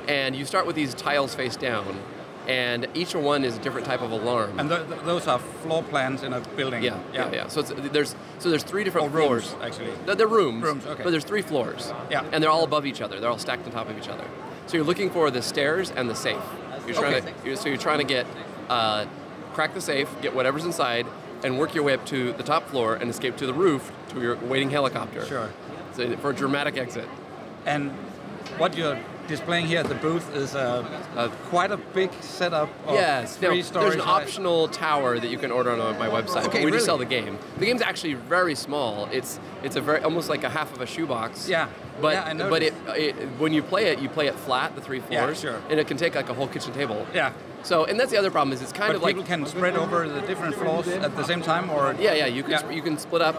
And 0.07 0.35
you 0.35 0.45
start 0.45 0.65
with 0.65 0.75
these 0.75 0.93
tiles 0.93 1.35
face 1.35 1.55
down, 1.55 1.99
and 2.49 2.87
each 2.95 3.13
one 3.15 3.45
is 3.45 3.57
a 3.57 3.59
different 3.61 3.85
type 3.85 4.01
of 4.01 4.11
alarm. 4.11 4.59
And 4.59 4.69
th- 4.69 4.87
th- 4.87 5.01
those 5.01 5.27
are 5.27 5.39
floor 5.39 5.83
plans 5.83 6.23
in 6.23 6.33
a 6.33 6.39
building. 6.55 6.83
yeah, 6.83 6.99
yeah, 7.13 7.31
yeah. 7.31 7.47
So 7.47 7.59
it's, 7.61 7.71
there's 7.91 8.15
so 8.39 8.49
there's 8.49 8.63
three 8.63 8.83
different 8.83 9.07
Or 9.07 9.11
rooms, 9.17 9.47
floors. 9.51 9.63
actually. 9.65 9.91
They're, 10.05 10.15
they're 10.15 10.27
rooms. 10.27 10.63
Rooms, 10.63 10.85
okay. 10.85 11.03
But 11.03 11.11
there's 11.11 11.23
three 11.23 11.41
floors. 11.43 11.93
Yeah. 12.09 12.25
And 12.31 12.41
they're 12.43 12.49
all 12.49 12.63
above 12.63 12.85
each 12.85 13.01
other. 13.01 13.19
They're 13.19 13.29
all 13.29 13.37
stacked 13.37 13.65
on 13.65 13.71
top 13.71 13.89
of 13.89 13.97
each 13.97 14.09
other. 14.09 14.25
So 14.67 14.77
you're 14.77 14.85
looking 14.85 15.09
for 15.11 15.29
the 15.31 15.41
stairs 15.41 15.91
and 15.91 16.09
the 16.09 16.15
safe. 16.15 16.41
You're 16.85 16.95
trying 16.95 17.15
Okay. 17.15 17.31
to 17.31 17.47
you're, 17.47 17.55
so 17.55 17.69
you're 17.69 17.77
trying 17.77 17.99
to 17.99 18.03
get 18.05 18.25
uh, 18.69 19.05
crack 19.53 19.73
the 19.73 19.81
safe, 19.81 20.09
get 20.21 20.33
whatever's 20.35 20.65
inside, 20.65 21.05
and 21.43 21.57
work 21.59 21.73
your 21.75 21.83
way 21.83 21.93
up 21.93 22.05
to 22.07 22.33
the 22.33 22.43
top 22.43 22.67
floor 22.69 22.95
and 22.95 23.09
escape 23.09 23.37
to 23.37 23.45
the 23.45 23.53
roof 23.53 23.91
to 24.09 24.21
your 24.21 24.35
waiting 24.37 24.69
helicopter. 24.71 25.25
Sure. 25.25 25.49
So 25.93 26.15
for 26.17 26.31
a 26.31 26.35
dramatic 26.35 26.77
exit. 26.77 27.07
And 27.65 27.91
what 28.57 28.75
you're 28.77 28.97
displaying 29.29 29.65
here 29.67 29.79
at 29.79 29.87
the 29.87 29.95
booth 29.95 30.35
is 30.35 30.55
a, 30.55 30.85
a 31.15 31.29
quite 31.49 31.71
a 31.71 31.77
big 31.77 32.11
setup 32.21 32.69
of 32.85 32.95
Yes, 32.95 33.37
three 33.37 33.57
no, 33.57 33.61
stories. 33.61 33.93
there's 33.93 33.95
an 34.03 34.09
optional 34.09 34.67
tower 34.67 35.19
that 35.19 35.29
you 35.29 35.37
can 35.37 35.51
order 35.51 35.71
on 35.71 35.79
uh, 35.79 35.97
my 35.97 36.07
website. 36.09 36.45
Okay, 36.47 36.65
we 36.65 36.71
just 36.71 36.85
sell 36.85 36.97
the 36.97 37.05
game. 37.05 37.37
The 37.59 37.65
game's 37.65 37.81
actually 37.81 38.15
very 38.15 38.55
small. 38.55 39.07
It's 39.11 39.39
it's 39.63 39.75
a 39.75 39.81
very 39.81 40.01
almost 40.03 40.27
like 40.29 40.43
a 40.43 40.49
half 40.49 40.73
of 40.73 40.81
a 40.81 40.85
shoebox. 40.85 41.47
Yeah. 41.47 41.69
But 42.01 42.13
Yeah, 42.13 42.43
I 42.45 42.49
but 42.49 42.63
it, 42.63 42.73
it 42.89 43.13
when 43.37 43.53
you 43.53 43.61
play 43.61 43.85
it, 43.91 43.99
you 43.99 44.09
play 44.09 44.27
it 44.27 44.35
flat, 44.35 44.73
the 44.75 44.81
three 44.81 45.01
Yeah, 45.09 45.23
floors. 45.23 45.39
sure. 45.41 45.61
And 45.69 45.79
it 45.79 45.87
can 45.87 45.97
take 45.97 46.15
like 46.15 46.29
a 46.29 46.33
whole 46.33 46.47
kitchen 46.47 46.73
table. 46.73 47.05
Yeah. 47.13 47.31
So, 47.63 47.85
and 47.85 47.99
that's 47.99 48.11
the 48.11 48.17
other 48.17 48.31
problem 48.31 48.53
is 48.53 48.61
it's 48.61 48.71
kind 48.71 48.89
But 48.89 48.97
of 48.97 49.01
like 49.03 49.15
people 49.15 49.27
can 49.27 49.45
spread 49.45 49.75
over 49.75 50.07
the 50.07 50.21
different 50.21 50.55
floors 50.55 50.87
at 50.87 51.15
the 51.15 51.23
same 51.23 51.41
time, 51.41 51.69
or 51.69 51.95
Yeah, 51.99 52.13
yeah, 52.13 52.25
you 52.25 52.41
can 52.43 52.51
Yeah. 52.51 52.57
sp- 52.63 52.71
you 52.73 52.81
can 52.81 52.97
split 52.97 53.21
up, 53.21 53.35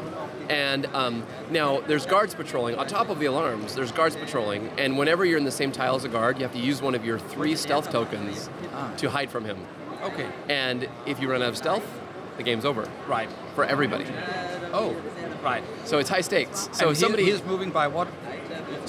and 0.49 0.87
um, 0.95 1.25
now 1.51 1.81
there's 1.81 2.07
guards 2.07 2.35
patrolling 2.35 2.77
on 2.77 2.87
top 2.87 3.09
of 3.09 3.19
the 3.19 3.27
alarms. 3.27 3.75
There's 3.75 3.93
guards 3.93 4.17
patrolling, 4.17 4.71
and 4.79 4.99
whenever 4.99 5.25
you're 5.25 5.39
in 5.39 5.45
the 5.45 5.51
same 5.51 5.73
tile 5.73 5.97
as 5.97 6.05
a 6.05 6.09
guard, 6.09 6.37
you 6.39 6.43
have 6.45 6.53
to 6.53 6.61
use 6.61 6.83
one 6.83 6.95
of 6.95 7.05
your 7.05 7.19
three 7.19 7.57
stealth 7.57 7.91
tokens 7.91 8.51
to 8.99 9.11
hide 9.11 9.31
from 9.31 9.45
him. 9.45 9.59
okay, 10.05 10.27
And 10.49 10.89
if 11.07 11.21
you 11.21 11.31
run 11.31 11.43
out 11.43 11.49
of 11.49 11.57
stealth, 11.57 11.85
the 12.37 12.43
game's 12.43 12.65
over 12.65 12.89
right. 13.09 13.29
for 13.55 13.65
everybody. 13.65 14.07
Oh, 14.73 14.95
right. 15.43 15.63
So 15.85 15.99
it's 15.99 16.09
high 16.09 16.21
stakes. 16.23 16.69
So 16.73 16.85
and 16.89 16.93
if 16.93 16.99
somebody 16.99 17.29
is 17.31 17.43
moving 17.45 17.71
by 17.71 17.89
what? 17.89 18.09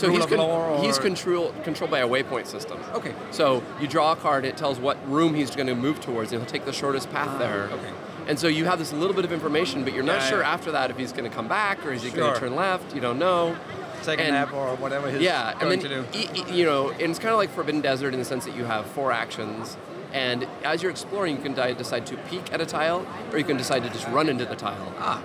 So 0.01 0.07
rule 0.07 0.17
he's 0.17 0.25
of 0.25 0.31
law 0.31 0.81
he's 0.81 0.97
or- 0.97 1.01
control, 1.01 1.53
controlled 1.63 1.91
by 1.91 1.99
a 1.99 2.07
waypoint 2.07 2.47
system. 2.47 2.79
Okay. 2.93 3.13
So 3.31 3.63
you 3.79 3.87
draw 3.87 4.11
a 4.11 4.15
card, 4.15 4.43
it 4.45 4.57
tells 4.57 4.79
what 4.79 4.97
room 5.09 5.33
he's 5.33 5.51
going 5.55 5.67
to 5.67 5.75
move 5.75 6.01
towards, 6.01 6.31
and 6.31 6.41
he'll 6.41 6.49
take 6.51 6.65
the 6.65 6.73
shortest 6.73 7.09
path 7.11 7.37
there. 7.39 7.69
Ah, 7.71 7.75
okay. 7.75 7.93
And 8.27 8.37
so 8.39 8.47
you 8.47 8.65
have 8.65 8.77
this 8.79 8.93
little 8.93 9.15
bit 9.15 9.25
of 9.25 9.31
information, 9.33 9.83
but 9.83 9.93
you're 9.93 10.03
not 10.03 10.21
Yeah, 10.21 10.29
sure 10.29 10.41
yeah. 10.41 10.53
after 10.53 10.71
that 10.73 10.91
if 10.91 10.97
he's 10.97 11.11
going 11.11 11.29
to 11.29 11.35
come 11.35 11.47
back 11.47 11.85
or 11.85 11.91
is 11.91 12.03
he 12.03 12.11
going 12.11 12.33
to 12.33 12.39
turn 12.39 12.55
left. 12.55 12.93
You 12.93 13.01
don't 13.01 13.17
know. 13.19 13.55
Take 14.03 14.19
a 14.19 14.23
And- 14.23 14.33
nap 14.33 14.53
or 14.53 14.75
whatever 14.77 15.09
he's 15.11 15.21
yeah, 15.21 15.51
and 15.51 15.59
going 15.59 15.79
then 15.79 16.05
to 16.05 16.17
do. 16.45 16.53
you 16.53 16.65
know, 16.65 16.89
and 16.89 17.01
it's 17.01 17.19
kind 17.19 17.31
of 17.31 17.37
like 17.37 17.49
Forbidden 17.51 17.81
Desert 17.81 18.13
in 18.13 18.19
the 18.19 18.25
sense 18.25 18.45
that 18.45 18.55
you 18.55 18.65
have 18.65 18.85
four 18.87 19.11
actions, 19.11 19.77
and 20.11 20.47
as 20.63 20.81
you're 20.81 20.89
exploring, 20.91 21.35
you 21.37 21.41
can 21.43 21.53
decide 21.53 22.05
to 22.07 22.17
peek 22.29 22.51
at 22.51 22.59
a 22.61 22.65
tile, 22.65 23.05
or 23.31 23.37
you 23.37 23.43
can 23.43 23.57
decide 23.57 23.83
to 23.83 23.89
just 23.89 24.07
run 24.07 24.27
into 24.27 24.43
the 24.45 24.55
tile. 24.55 24.91
Ah. 24.99 25.21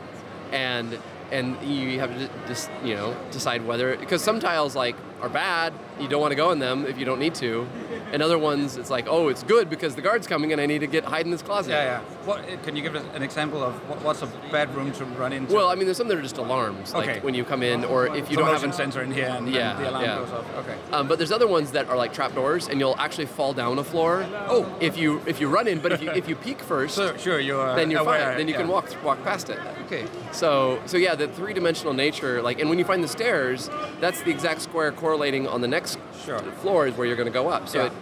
And 0.53 0.99
and 1.31 1.61
you 1.63 1.99
have 1.99 2.11
to 2.17 2.31
just 2.47 2.71
you 2.85 2.95
know 2.95 3.17
decide 3.31 3.67
whether 3.67 3.97
because 3.97 4.23
some 4.23 4.41
tiles 4.41 4.75
like 4.77 4.97
are 5.21 5.29
bad, 5.29 5.73
you 6.01 6.09
don't 6.09 6.21
want 6.21 6.33
to 6.33 6.37
go 6.37 6.51
in 6.51 6.59
them 6.59 6.87
if 6.87 6.99
you 6.99 7.05
don't 7.05 7.19
need 7.19 7.35
to, 7.37 7.67
and 8.13 8.23
other 8.23 8.39
ones 8.39 8.77
it's 8.77 8.91
like 8.91 9.07
oh 9.09 9.29
it's 9.29 9.43
good 9.43 9.69
because 9.71 9.95
the 9.95 10.03
guard's 10.03 10.27
coming 10.27 10.53
and 10.53 10.61
I 10.61 10.67
need 10.67 10.81
to 10.81 10.87
get 10.87 11.05
hide 11.05 11.25
in 11.25 11.31
this 11.31 11.43
closet. 11.43 11.71
Yeah, 11.71 12.01
yeah. 12.01 12.16
What, 12.27 12.45
can 12.65 12.75
you 12.75 12.83
give 12.83 12.97
us 12.97 13.05
an 13.15 13.23
example 13.23 13.63
of 13.63 13.75
what, 13.89 14.03
what's 14.03 14.21
a 14.23 14.27
bad 14.51 14.75
room 14.75 14.91
to 14.95 15.05
run 15.05 15.33
into? 15.33 15.55
Well, 15.55 15.69
I 15.69 15.77
mean, 15.77 15.85
there's 15.85 15.97
some 15.97 16.09
that 16.09 16.19
are 16.19 16.23
just 16.23 16.39
alarms, 16.39 16.93
like 16.93 17.09
Okay. 17.09 17.21
when 17.21 17.35
you 17.35 17.45
come 17.45 17.63
in, 17.63 17.85
or 17.85 18.09
if 18.09 18.29
you 18.29 18.35
So 18.37 18.43
don't 18.43 18.53
have 18.53 18.65
a 18.65 18.73
sensor 18.73 19.01
in 19.03 19.13
here 19.13 19.27
and, 19.29 19.49
Yeah, 19.49 19.77
and 19.77 19.85
the 19.85 19.91
alarm 19.91 20.05
yeah. 20.05 20.17
goes 20.17 20.33
off. 20.33 20.45
Okay. 20.59 20.75
Um, 20.93 21.07
but 21.07 21.19
there's 21.19 21.31
other 21.31 21.47
ones 21.47 21.71
that 21.71 21.89
are 21.89 21.97
like 21.97 22.13
trapdoors, 22.13 22.67
and 22.69 22.81
you'll 22.81 22.97
actually 22.99 23.27
fall 23.27 23.53
down 23.53 23.79
a 23.79 23.85
floor. 23.85 24.27
Oh, 24.49 24.67
if 24.81 24.97
you 24.99 25.23
if 25.27 25.41
you 25.41 25.49
run 25.49 25.69
in, 25.69 25.79
but 25.79 25.93
if 25.93 26.03
you 26.03 26.11
if 26.11 26.29
you 26.29 26.35
peek 26.35 26.61
first, 26.73 26.97
So 26.97 27.17
sure, 27.17 27.39
you're 27.39 27.77
then 27.77 27.93
you're 27.93 28.01
aware, 28.01 28.31
fine. 28.31 28.39
Then 28.39 28.49
you 28.49 28.55
can 28.55 28.67
walk 28.67 28.87
walk 29.05 29.23
past 29.23 29.49
it. 29.49 29.61
Okay. 29.87 30.05
So 30.33 30.81
so 30.87 30.97
yeah, 30.97 31.15
the 31.15 31.29
three 31.29 31.53
dimensional 31.55 31.93
nature, 31.95 32.43
like, 32.43 32.61
and 32.61 32.69
when 32.69 32.79
you 32.81 32.85
find 32.85 33.05
the 33.05 33.09
stairs, 33.09 33.71
that's 34.01 34.21
the 34.23 34.31
exact 34.33 34.63
square 34.63 34.91
correlating 34.91 35.47
on 35.47 35.61
the 35.61 35.69
next 35.69 35.99
Sure. 36.25 36.41
floor 36.61 36.89
is 36.89 36.97
where 36.97 37.07
you're 37.07 37.15
going 37.17 37.33
to 37.33 37.39
go 37.43 37.49
up. 37.49 37.69
So 37.69 37.79
Yeah. 37.79 37.87
it, 37.87 37.93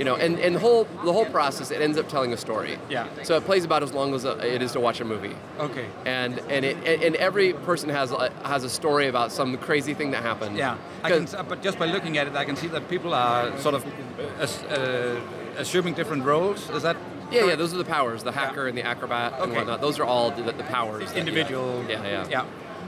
you 0.00 0.06
know, 0.06 0.16
and, 0.16 0.40
and 0.40 0.54
the 0.54 0.60
whole 0.60 0.84
the 1.04 1.12
whole 1.12 1.26
process, 1.26 1.70
it 1.70 1.82
ends 1.82 1.98
up 1.98 2.08
telling 2.08 2.32
a 2.32 2.36
story. 2.36 2.78
Yeah. 2.88 3.06
So 3.22 3.36
it 3.36 3.44
plays 3.44 3.66
about 3.66 3.82
as 3.82 3.92
long 3.92 4.14
as 4.14 4.24
uh 4.24 4.38
it 4.42 4.62
is 4.62 4.72
to 4.72 4.80
watch 4.80 4.98
a 5.00 5.04
movie 5.04 5.36
Okay. 5.58 5.86
and 6.06 6.38
and 6.48 6.64
it 6.64 6.76
and, 7.04 7.14
every 7.16 7.52
person 7.52 7.90
has 7.90 8.10
a, 8.10 8.32
has 8.44 8.64
a 8.64 8.70
story 8.70 9.08
about 9.08 9.30
some 9.30 9.58
crazy 9.58 9.92
thing 9.92 10.10
that 10.12 10.22
happened. 10.22 10.56
Yeah. 10.56 10.78
I 11.02 11.10
can, 11.10 11.28
but 11.46 11.62
just 11.62 11.78
by 11.78 11.84
looking 11.84 12.16
at 12.16 12.26
it, 12.26 12.34
I 12.34 12.46
can 12.46 12.56
see 12.56 12.68
that 12.68 12.88
people 12.88 13.12
are 13.12 13.56
sort 13.58 13.74
of 13.74 13.84
uh, 13.84 14.42
uh, 14.42 15.20
assuming 15.58 15.92
different 15.92 16.24
roles. 16.24 16.70
Is 16.70 16.82
that 16.82 16.96
yeah, 17.30 17.44
yeah. 17.44 17.54
Those 17.56 17.74
are 17.74 17.78
the 17.78 17.84
powers: 17.84 18.22
the 18.22 18.32
hacker 18.32 18.66
and 18.68 18.76
the 18.76 18.82
acrobat 18.82 19.34
and 19.38 19.52
whatnot. 19.52 19.82
Those 19.82 19.98
are 20.00 20.04
all 20.04 20.30
the, 20.30 20.44
the 20.50 20.64
powers. 20.64 21.12
that 21.12 21.18
individual? 21.18 21.84
yeah, 21.88 22.02
yeah. 22.02 22.26
Yeah. 22.28 22.44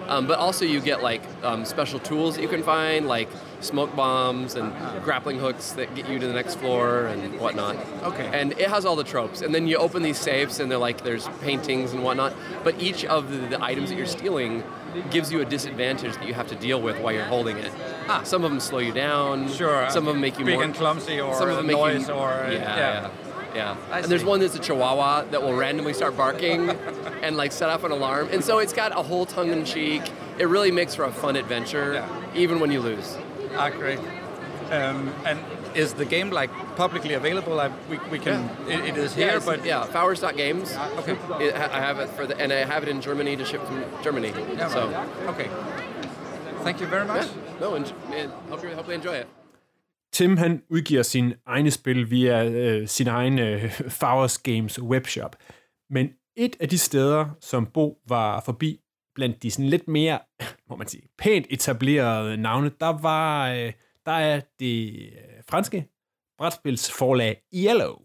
Um, 0.09 0.27
but 0.27 0.39
also, 0.39 0.65
you 0.65 0.81
get 0.81 1.03
like 1.03 1.23
um, 1.43 1.65
special 1.65 1.99
tools 1.99 2.37
that 2.37 2.43
you 2.43 2.49
can 2.49 2.63
find, 2.63 3.07
like 3.07 3.29
smoke 3.61 3.95
bombs 3.95 4.57
and 4.57 4.73
grappling 5.05 5.39
hooks 5.39 5.73
that 5.73 5.95
get 5.95 6.09
you 6.09 6.19
to 6.19 6.27
the 6.27 6.33
next 6.33 6.57
floor 6.57 7.07
and 7.07 7.39
whatnot. 7.39 7.77
Okay. 8.03 8.29
And 8.33 8.53
it 8.53 8.69
has 8.69 8.85
all 8.85 8.97
the 8.97 9.05
tropes. 9.05 9.41
And 9.41 9.55
then 9.55 9.67
you 9.67 9.77
open 9.77 10.03
these 10.03 10.19
safes, 10.19 10.61
and 10.61 10.71
they're 10.71 10.79
like 10.79 11.03
there's 11.03 11.29
paintings 11.41 11.93
and 11.93 12.03
whatnot. 12.03 12.35
But 12.65 12.81
each 12.83 13.05
of 13.05 13.31
the, 13.31 13.39
the 13.39 13.63
items 13.63 13.91
that 13.91 13.97
you're 13.97 14.07
stealing 14.07 14.63
gives 15.11 15.33
you 15.33 15.41
a 15.41 15.45
disadvantage 15.45 16.15
that 16.15 16.27
you 16.27 16.35
have 16.35 16.49
to 16.49 16.55
deal 16.55 16.81
with 16.81 16.99
while 17.01 17.13
you're 17.13 17.25
holding 17.25 17.57
it. 17.57 17.73
Ah. 18.09 18.23
Some 18.25 18.45
of 18.45 18.51
them 18.51 18.61
slow 18.61 18.81
you 18.81 18.93
down. 18.93 19.49
Sure. 19.49 19.89
Some 19.91 20.07
of 20.07 20.15
them 20.15 20.21
make 20.21 20.39
you 20.39 20.45
big 20.45 20.57
more 20.57 20.65
and 20.65 20.75
clumsy, 20.75 21.21
or 21.21 21.35
some 21.35 21.49
of 21.49 21.57
them 21.57 21.67
make 21.67 21.77
noise, 21.77 22.09
you, 22.09 22.15
or 22.15 22.29
yeah, 22.29 22.53
yeah. 22.53 22.77
yeah. 22.77 23.11
Yeah. 23.55 23.77
I 23.91 24.01
and 24.01 24.07
there's 24.11 24.23
see. 24.23 24.27
one 24.27 24.41
that's 24.41 24.55
a 24.55 24.59
Chihuahua 24.59 25.25
that 25.31 25.43
will 25.43 25.55
randomly 25.55 25.93
start 25.95 26.17
barking 26.17 26.71
and 27.23 27.37
like 27.37 27.53
set 27.53 27.69
off 27.71 27.85
an 27.85 27.91
alarm. 27.93 28.29
And 28.33 28.43
so 28.45 28.59
it's 28.59 28.73
got 28.73 28.93
a 28.93 29.03
whole 29.03 29.27
tongue 29.27 29.51
in 29.51 29.65
cheek. 29.65 30.03
It 30.39 30.47
really 30.47 30.71
makes 30.71 30.95
for 30.95 31.05
a 31.05 31.13
fun 31.13 31.37
adventure, 31.37 31.95
Yeah. 31.95 32.09
even 32.35 32.61
when 32.61 32.71
you 32.73 32.81
lose. 32.81 33.17
Ah, 33.55 33.69
great. 33.71 33.99
Um, 34.71 35.13
and 35.27 35.39
is 35.75 35.93
the 35.95 36.05
game 36.07 36.31
like 36.31 36.51
publicly 36.77 37.15
available? 37.15 37.61
I, 37.61 37.71
we, 37.91 37.99
we 38.11 38.19
can. 38.19 38.49
It, 38.69 38.81
it 38.91 38.97
is 38.97 39.15
here, 39.15 39.33
yeah, 39.35 39.41
but 39.45 39.65
yeah, 39.65 39.85
Fowers.games. 39.85 40.75
okay. 40.99 41.13
It, 41.45 41.55
I 41.55 41.81
have 41.81 41.99
it 41.99 42.09
for 42.11 42.27
the, 42.27 42.37
and 42.39 42.51
I 42.53 42.65
have 42.65 42.83
it 42.83 42.89
in 42.89 43.01
Germany 43.03 43.37
to 43.37 43.45
ship 43.45 43.63
from 43.67 43.85
Germany. 44.03 44.33
Yeah, 44.57 44.69
so, 44.69 44.89
right. 44.91 45.29
okay. 45.29 45.51
Thank 46.63 46.81
you 46.81 46.87
very 46.87 47.05
much. 47.07 47.27
yeah, 47.27 47.61
no, 47.61 47.75
and, 47.75 47.93
and 48.13 48.31
hope, 48.49 48.63
you, 48.63 48.71
hope 48.71 48.87
you 48.89 48.95
enjoy 48.95 49.15
it. 49.17 49.29
Tim 50.13 50.37
han 50.37 50.63
udgiver 50.71 51.03
sin 51.03 51.35
egne 51.47 51.71
spil 51.71 52.11
via 52.11 52.51
øh, 52.51 52.89
sin 52.89 53.07
egen 53.07 53.39
øh, 53.39 53.71
Fowers 53.71 54.39
Games 54.39 54.83
webshop. 54.83 55.37
Men 55.91 56.11
et 56.37 56.57
af 56.61 56.69
de 56.69 56.79
steder, 56.79 57.29
som 57.41 57.67
Bo 57.67 57.99
var 58.09 58.41
forbi, 58.41 58.81
blandt 59.15 59.43
de 59.43 59.51
sådan 59.51 59.69
lidt 59.69 59.89
mere, 59.89 60.19
må 60.69 60.77
man 60.77 60.89
sige, 60.89 61.09
pænt 61.19 61.47
etablerede 61.51 62.37
navne, 62.37 62.71
der 62.81 63.03
var 63.03 63.53
øh, 63.53 63.73
der 64.07 64.13
er 64.13 64.41
det 64.61 65.03
øh, 65.03 65.43
franske 65.49 65.89
brætspilsforlag 66.39 67.43
Yellow. 67.55 67.97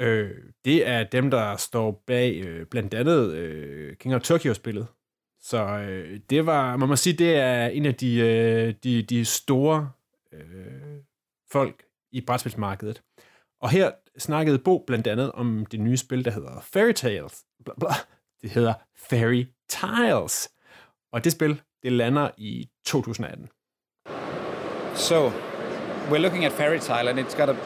Øh, 0.00 0.30
det 0.64 0.88
er 0.88 1.04
dem, 1.04 1.30
der 1.30 1.56
står 1.56 2.02
bag 2.06 2.42
øh, 2.46 2.66
blandt 2.66 2.94
andet 2.94 3.34
øh, 3.34 3.96
King 3.96 4.14
of 4.14 4.22
Tokyo-spillet. 4.22 4.86
Så 5.40 5.64
øh, 5.66 6.20
det 6.30 6.46
var, 6.46 6.76
man 6.76 6.88
må 6.88 6.96
sige, 6.96 7.16
det 7.16 7.36
er 7.36 7.66
en 7.66 7.86
af 7.86 7.94
de, 7.94 8.16
øh, 8.18 8.74
de, 8.84 9.02
de 9.02 9.24
store 9.24 9.90
øh, 10.34 11.00
folk 11.52 11.84
i 12.12 12.20
brætspilsmarkedet. 12.20 13.02
Og 13.60 13.70
her 13.70 13.92
snakkede 14.18 14.58
Bo 14.58 14.84
blandt 14.86 15.06
andet 15.06 15.32
om 15.32 15.66
det 15.66 15.80
nye 15.80 15.96
spil, 15.96 16.24
der 16.24 16.30
hedder 16.30 16.60
Fairy 16.60 16.92
Tales. 16.92 17.44
Bla, 17.64 17.74
bla. 17.78 17.88
Det 18.42 18.50
hedder 18.50 18.74
Fairy 18.96 19.44
Tiles. 19.68 20.50
Og 21.12 21.24
det 21.24 21.32
spil, 21.32 21.62
det 21.82 21.92
lander 21.92 22.30
i 22.36 22.68
2018. 22.84 23.48
So, 24.94 25.30
we're 26.10 26.18
looking 26.18 26.44
at 26.44 26.52
Fairy 26.52 26.78
Tile, 26.78 27.08
and 27.08 27.18
it's 27.18 27.34
got 27.34 27.48
a 27.48 27.56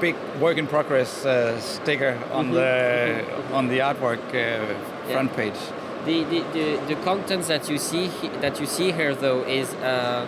big 0.00 0.14
work 0.40 0.58
in 0.58 0.66
progress 0.66 1.24
uh, 1.24 1.60
sticker 1.60 2.18
on 2.32 2.52
the 2.52 3.24
on 3.52 3.68
the 3.68 3.80
artwork 3.80 4.24
uh, 4.34 5.12
front 5.12 5.32
page. 5.32 5.60
The, 6.06 6.24
the, 6.24 6.40
the, 6.52 6.94
the 6.94 6.96
content 7.04 7.44
that 7.48 7.70
you 7.70 7.78
see 7.78 8.10
that 8.40 8.60
you 8.60 8.66
see 8.66 8.92
here 8.92 9.14
though 9.14 9.42
is 9.42 9.72
uh, 9.74 10.26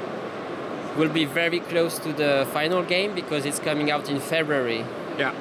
will 0.97 1.09
be 1.09 1.25
very 1.25 1.61
close 1.61 1.99
to 2.01 2.13
the 2.13 2.47
final 2.53 2.83
game 2.83 3.15
because 3.15 3.45
it's 3.45 3.59
coming 3.59 3.91
out 3.91 4.09
in 4.09 4.21
February. 4.21 4.85
Yeah. 5.19 5.33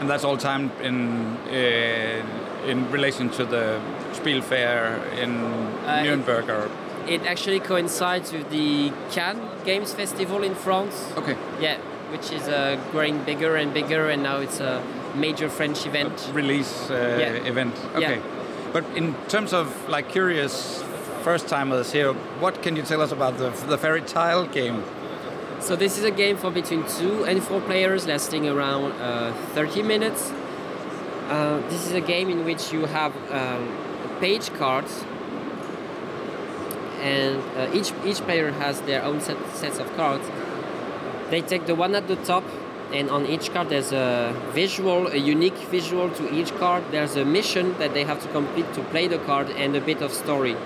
And 0.00 0.08
that's 0.10 0.24
all 0.24 0.36
timed 0.36 0.70
in 0.82 1.36
uh, 1.48 2.68
in 2.68 2.90
relation 2.90 3.28
to 3.30 3.44
the 3.44 3.80
Spielfair 4.12 4.98
in 5.22 5.30
Uh, 5.86 6.02
Nuremberg. 6.02 6.48
Or 6.50 6.68
It 7.06 7.26
actually 7.26 7.60
coincides 7.60 8.32
with 8.32 8.48
the 8.50 8.90
Cannes 9.12 9.42
Games 9.64 9.92
Festival 9.92 10.42
in 10.42 10.54
France. 10.54 10.94
okay, 11.18 11.36
Yeah, 11.60 11.76
which 12.10 12.32
is 12.32 12.48
uh, 12.48 12.76
growing 12.92 13.18
bigger 13.24 13.56
and 13.56 13.72
bigger, 13.74 14.08
and 14.08 14.22
now 14.22 14.38
it's 14.40 14.60
a 14.60 14.80
major 15.14 15.48
French 15.50 15.86
event. 15.86 16.12
release 16.34 16.90
uh, 16.90 16.94
Yeah. 17.20 17.48
event. 17.50 17.74
Yeah. 17.98 17.98
Okay. 17.98 18.20
But 18.72 18.84
in 18.96 19.14
terms 19.28 19.52
of 19.52 19.66
like 19.88 20.08
curious 20.12 20.82
first 21.24 21.48
timers 21.48 21.90
here, 21.90 22.12
what 22.38 22.62
can 22.62 22.76
you 22.76 22.82
tell 22.82 23.00
us 23.00 23.10
about 23.10 23.38
the 23.38 23.48
the 23.72 23.78
Fairy 23.78 24.02
Tile 24.02 24.46
game? 24.46 24.84
So 25.58 25.74
this 25.74 25.96
is 25.98 26.04
a 26.04 26.10
game 26.10 26.36
for 26.36 26.50
between 26.50 26.82
two 26.98 27.24
and 27.24 27.42
four 27.42 27.60
players, 27.62 28.06
lasting 28.06 28.46
around 28.46 28.92
uh, 29.00 29.32
30 29.54 29.82
minutes. 29.82 30.30
Uh, 31.30 31.62
this 31.70 31.86
is 31.86 31.92
a 31.92 32.02
game 32.02 32.28
in 32.28 32.44
which 32.44 32.72
you 32.74 32.84
have 32.84 33.12
um, 33.32 33.62
page 34.20 34.52
cards, 34.58 34.92
and 37.00 37.40
uh, 37.56 37.78
each 37.78 37.90
each 38.04 38.20
player 38.28 38.52
has 38.64 38.82
their 38.82 39.02
own 39.02 39.18
set, 39.22 39.38
sets 39.62 39.78
of 39.78 39.88
cards. 39.96 40.26
They 41.30 41.40
take 41.40 41.64
the 41.64 41.74
one 41.74 41.94
at 41.94 42.06
the 42.06 42.16
top, 42.16 42.44
and 42.92 43.08
on 43.08 43.24
each 43.24 43.50
card 43.54 43.70
there's 43.70 43.92
a 43.92 44.36
visual, 44.52 45.08
a 45.08 45.20
unique 45.36 45.60
visual 45.72 46.10
to 46.20 46.24
each 46.38 46.54
card. 46.62 46.82
There's 46.90 47.16
a 47.16 47.24
mission 47.24 47.74
that 47.78 47.94
they 47.94 48.04
have 48.04 48.20
to 48.24 48.28
complete 48.28 48.68
to 48.74 48.82
play 48.92 49.08
the 49.08 49.20
card, 49.30 49.48
and 49.48 49.74
a 49.74 49.80
bit 49.80 50.02
of 50.02 50.12
story 50.12 50.56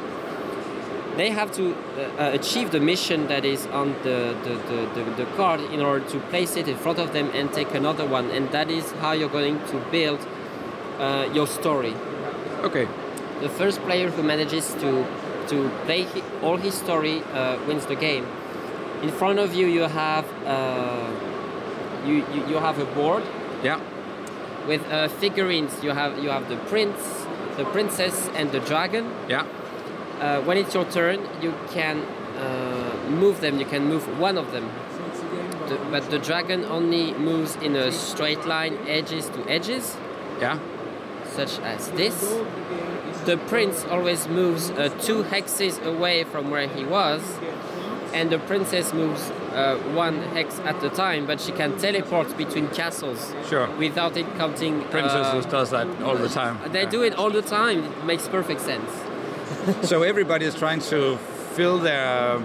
they 1.18 1.30
have 1.30 1.50
to 1.50 1.74
uh, 1.74 1.76
uh, 1.76 2.30
achieve 2.32 2.70
the 2.70 2.78
mission 2.78 3.26
that 3.26 3.44
is 3.44 3.66
on 3.66 3.92
the, 4.04 4.36
the, 4.44 4.54
the, 4.94 5.24
the, 5.24 5.26
card 5.36 5.60
in 5.72 5.80
order 5.80 6.04
to 6.08 6.20
place 6.30 6.56
it 6.56 6.68
in 6.68 6.76
front 6.76 7.00
of 7.00 7.12
them 7.12 7.28
and 7.34 7.52
take 7.52 7.74
another 7.74 8.06
one. 8.06 8.30
And 8.30 8.48
that 8.52 8.70
is 8.70 8.92
how 9.02 9.12
you're 9.12 9.28
going 9.28 9.58
to 9.66 9.76
build 9.90 10.24
uh, 11.00 11.28
your 11.34 11.48
story. 11.48 11.94
Okay. 12.62 12.86
The 13.40 13.48
first 13.48 13.80
player 13.80 14.10
who 14.10 14.22
manages 14.22 14.72
to, 14.74 15.04
to 15.48 15.68
play 15.86 16.02
hi- 16.04 16.22
all 16.40 16.56
his 16.56 16.74
story 16.74 17.22
uh, 17.32 17.58
wins 17.66 17.86
the 17.86 17.96
game. 17.96 18.24
In 19.02 19.10
front 19.10 19.40
of 19.40 19.54
you, 19.54 19.66
you 19.66 19.82
have 19.82 20.24
uh, 20.46 21.10
you, 22.06 22.24
you, 22.32 22.46
you 22.46 22.56
have 22.58 22.78
a 22.78 22.84
board 22.94 23.24
Yeah. 23.64 23.80
with 24.68 24.86
uh, 24.86 25.08
figurines. 25.08 25.72
You 25.82 25.90
have 25.90 26.18
you 26.22 26.30
have 26.30 26.48
the 26.48 26.56
prince, 26.68 27.26
the 27.56 27.64
princess, 27.64 28.28
and 28.34 28.50
the 28.52 28.60
dragon. 28.60 29.04
Yeah. 29.28 29.46
Uh, 30.20 30.40
when 30.42 30.56
it's 30.56 30.74
your 30.74 30.84
turn, 30.86 31.20
you 31.40 31.54
can 31.72 31.98
uh, 32.38 33.08
move 33.08 33.40
them. 33.40 33.58
You 33.58 33.66
can 33.66 33.86
move 33.86 34.04
one 34.18 34.36
of 34.38 34.50
them. 34.52 34.68
The, 35.68 35.76
but 35.90 36.10
the 36.10 36.18
dragon 36.18 36.64
only 36.64 37.12
moves 37.14 37.56
in 37.56 37.76
a 37.76 37.92
straight 37.92 38.44
line, 38.46 38.78
edges 38.88 39.28
to 39.30 39.48
edges, 39.48 39.96
Yeah. 40.40 40.58
such 41.36 41.58
as 41.60 41.90
this. 41.92 42.16
The 43.26 43.36
prince 43.36 43.84
always 43.90 44.26
moves 44.28 44.70
uh, 44.70 44.88
two 45.02 45.22
hexes 45.24 45.84
away 45.84 46.24
from 46.24 46.50
where 46.50 46.66
he 46.68 46.84
was, 46.84 47.20
and 48.14 48.30
the 48.30 48.38
princess 48.38 48.94
moves 48.94 49.30
uh, 49.52 49.76
one 49.94 50.22
hex 50.34 50.58
at 50.60 50.82
a 50.82 50.88
time, 50.88 51.26
but 51.26 51.38
she 51.40 51.52
can 51.52 51.76
teleport 51.78 52.34
between 52.38 52.68
castles 52.68 53.34
Sure. 53.46 53.68
without 53.76 54.16
it 54.16 54.26
counting. 54.38 54.80
uh, 54.82 54.88
Princesses 54.90 55.44
does 55.46 55.70
that 55.70 55.86
all 56.02 56.16
the 56.16 56.28
time. 56.30 56.58
they 56.72 56.86
do 56.86 57.02
it 57.02 57.14
all 57.14 57.30
the 57.30 57.42
time. 57.42 57.84
It 57.84 58.04
makes 58.06 58.26
perfect 58.28 58.62
sense. 58.62 58.90
So 59.82 60.02
everybody 60.02 60.46
is 60.46 60.54
trying 60.54 60.80
to 60.92 61.16
fill 61.54 61.78
their 61.78 62.36
uh, 62.36 62.42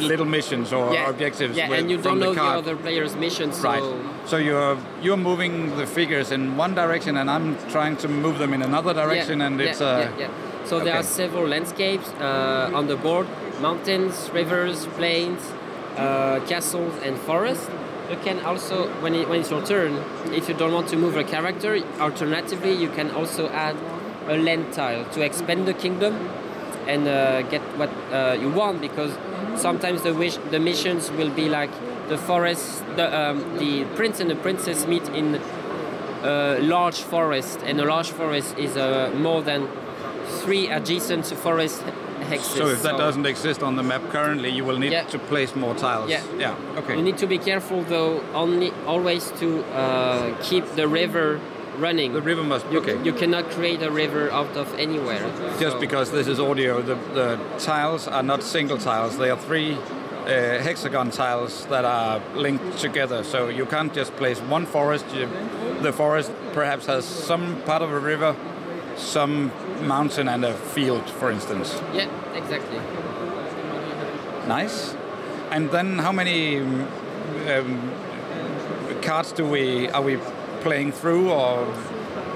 little 0.00 0.26
missions 0.26 0.72
or 0.72 0.96
objectives. 1.08 1.56
Yeah, 1.56 1.68
with, 1.68 1.78
and 1.78 1.90
you 1.90 1.98
don't 1.98 2.18
know 2.18 2.34
the, 2.34 2.40
the, 2.40 2.58
other 2.62 2.76
player's 2.76 3.14
missions. 3.16 3.56
so 3.56 3.68
Right. 3.68 3.86
So 4.26 4.36
you're 4.36 4.78
you're 5.02 5.16
moving 5.16 5.76
the 5.76 5.86
figures 5.86 6.32
in 6.32 6.56
one 6.56 6.74
direction, 6.74 7.16
and 7.16 7.30
I'm 7.30 7.56
trying 7.70 7.96
to 7.98 8.08
move 8.08 8.38
them 8.38 8.52
in 8.52 8.62
another 8.62 8.94
direction, 8.94 9.38
yeah, 9.38 9.46
and 9.46 9.60
yeah, 9.60 9.66
it's 9.66 9.80
uh, 9.80 10.10
yeah, 10.18 10.26
yeah. 10.26 10.64
So 10.64 10.78
there 10.78 10.88
okay. 10.88 10.98
are 10.98 11.02
several 11.02 11.46
landscapes 11.46 12.08
uh, 12.20 12.78
on 12.78 12.86
the 12.86 12.96
board: 12.96 13.26
mountains, 13.60 14.30
rivers, 14.32 14.86
plains, 14.98 15.42
uh, 15.96 16.40
castles, 16.48 16.94
and 17.04 17.18
forests. 17.18 17.68
You 18.10 18.16
can 18.24 18.40
also, 18.40 18.88
when, 19.02 19.14
it, 19.14 19.28
when 19.28 19.38
it's 19.38 19.52
your 19.52 19.64
turn, 19.64 19.94
if 20.34 20.48
you 20.48 20.54
don't 20.56 20.72
want 20.72 20.88
to 20.88 20.96
move 20.96 21.16
a 21.16 21.22
character, 21.22 21.78
alternatively 22.00 22.72
you 22.72 22.88
can 22.88 23.08
also 23.12 23.48
add 23.50 23.76
a 24.26 24.36
land 24.36 24.72
tile 24.72 25.04
to 25.10 25.22
expand 25.22 25.68
the 25.68 25.74
kingdom 25.74 26.14
and 26.86 27.06
uh, 27.08 27.42
get 27.42 27.62
what 27.78 27.90
uh, 28.12 28.36
you 28.40 28.50
want 28.50 28.80
because 28.80 29.12
sometimes 29.56 30.02
the 30.02 30.14
wish, 30.14 30.36
the 30.50 30.58
missions 30.58 31.10
will 31.10 31.30
be 31.30 31.48
like 31.48 31.70
the 32.08 32.18
forest, 32.18 32.82
the 32.96 33.06
um, 33.20 33.58
the 33.58 33.84
prince 33.96 34.20
and 34.20 34.30
the 34.30 34.36
princess 34.36 34.86
meet 34.86 35.08
in 35.10 35.40
a 36.22 36.58
large 36.60 37.00
forest, 37.00 37.60
and 37.64 37.80
a 37.80 37.84
large 37.84 38.10
forest 38.10 38.56
is 38.58 38.76
uh, 38.76 39.10
more 39.16 39.42
than 39.42 39.68
three 40.42 40.68
adjacent 40.68 41.26
forest 41.26 41.82
hexes. 42.20 42.58
so 42.58 42.66
if 42.68 42.82
that 42.82 42.96
doesn't 42.96 43.26
exist 43.26 43.62
on 43.62 43.76
the 43.76 43.82
map 43.82 44.02
currently, 44.10 44.50
you 44.50 44.64
will 44.64 44.78
need 44.78 44.92
Yeah. 44.92 45.04
to 45.04 45.18
place 45.18 45.54
more 45.56 45.74
tiles. 45.74 46.10
Yeah. 46.10 46.22
Yeah. 46.38 46.54
Okay. 46.78 46.96
You 46.96 47.02
need 47.02 47.18
to 47.18 47.26
be 47.26 47.38
careful 47.38 47.82
though, 47.82 48.20
only 48.34 48.72
always 48.86 49.32
to 49.40 49.64
uh, 49.74 50.34
keep 50.42 50.64
the 50.76 50.86
river 50.86 51.40
running. 51.80 52.12
the 52.12 52.22
river 52.22 52.42
must. 52.42 52.66
you, 52.70 52.78
okay. 52.80 53.02
you 53.02 53.12
cannot 53.12 53.50
create 53.50 53.82
a 53.82 53.90
river 53.90 54.30
out 54.30 54.56
of 54.56 54.72
anywhere. 54.78 55.20
Just 55.58 55.72
So- 55.76 55.80
because 55.80 56.10
this 56.10 56.26
is 56.26 56.38
audio, 56.38 56.82
the, 56.82 56.94
the 57.14 57.38
tiles 57.58 58.06
are 58.08 58.22
not 58.22 58.42
single 58.42 58.78
tiles. 58.78 59.16
They 59.18 59.30
are 59.30 59.38
three 59.38 59.74
uh, 59.74 60.62
hexagon 60.62 61.10
tiles 61.10 61.66
that 61.66 61.84
are 61.84 62.20
linked 62.36 62.78
together. 62.78 63.24
So 63.24 63.48
you 63.48 63.66
can't 63.66 63.92
just 63.94 64.14
place 64.16 64.38
one 64.40 64.66
forest. 64.66 65.06
You, 65.14 65.28
the 65.82 65.92
forest 65.92 66.30
perhaps 66.52 66.86
has 66.86 67.04
some 67.04 67.60
part 67.62 67.82
of 67.82 67.90
a 67.90 67.98
river, 67.98 68.36
some 68.96 69.50
mountain, 69.82 70.28
and 70.28 70.44
a 70.44 70.54
field, 70.54 71.08
for 71.08 71.30
instance. 71.30 71.74
Yeah, 71.94 72.08
exactly. 72.36 72.78
Nice. 74.46 74.94
And 75.50 75.70
then 75.70 75.98
how 75.98 76.12
many 76.12 76.58
um, 76.60 76.86
um, 77.48 77.92
cards 79.02 79.32
do 79.32 79.44
we 79.44 79.88
are 79.88 80.02
we 80.02 80.18
playing 80.60 80.92
through? 80.92 81.30
Or 81.30 81.66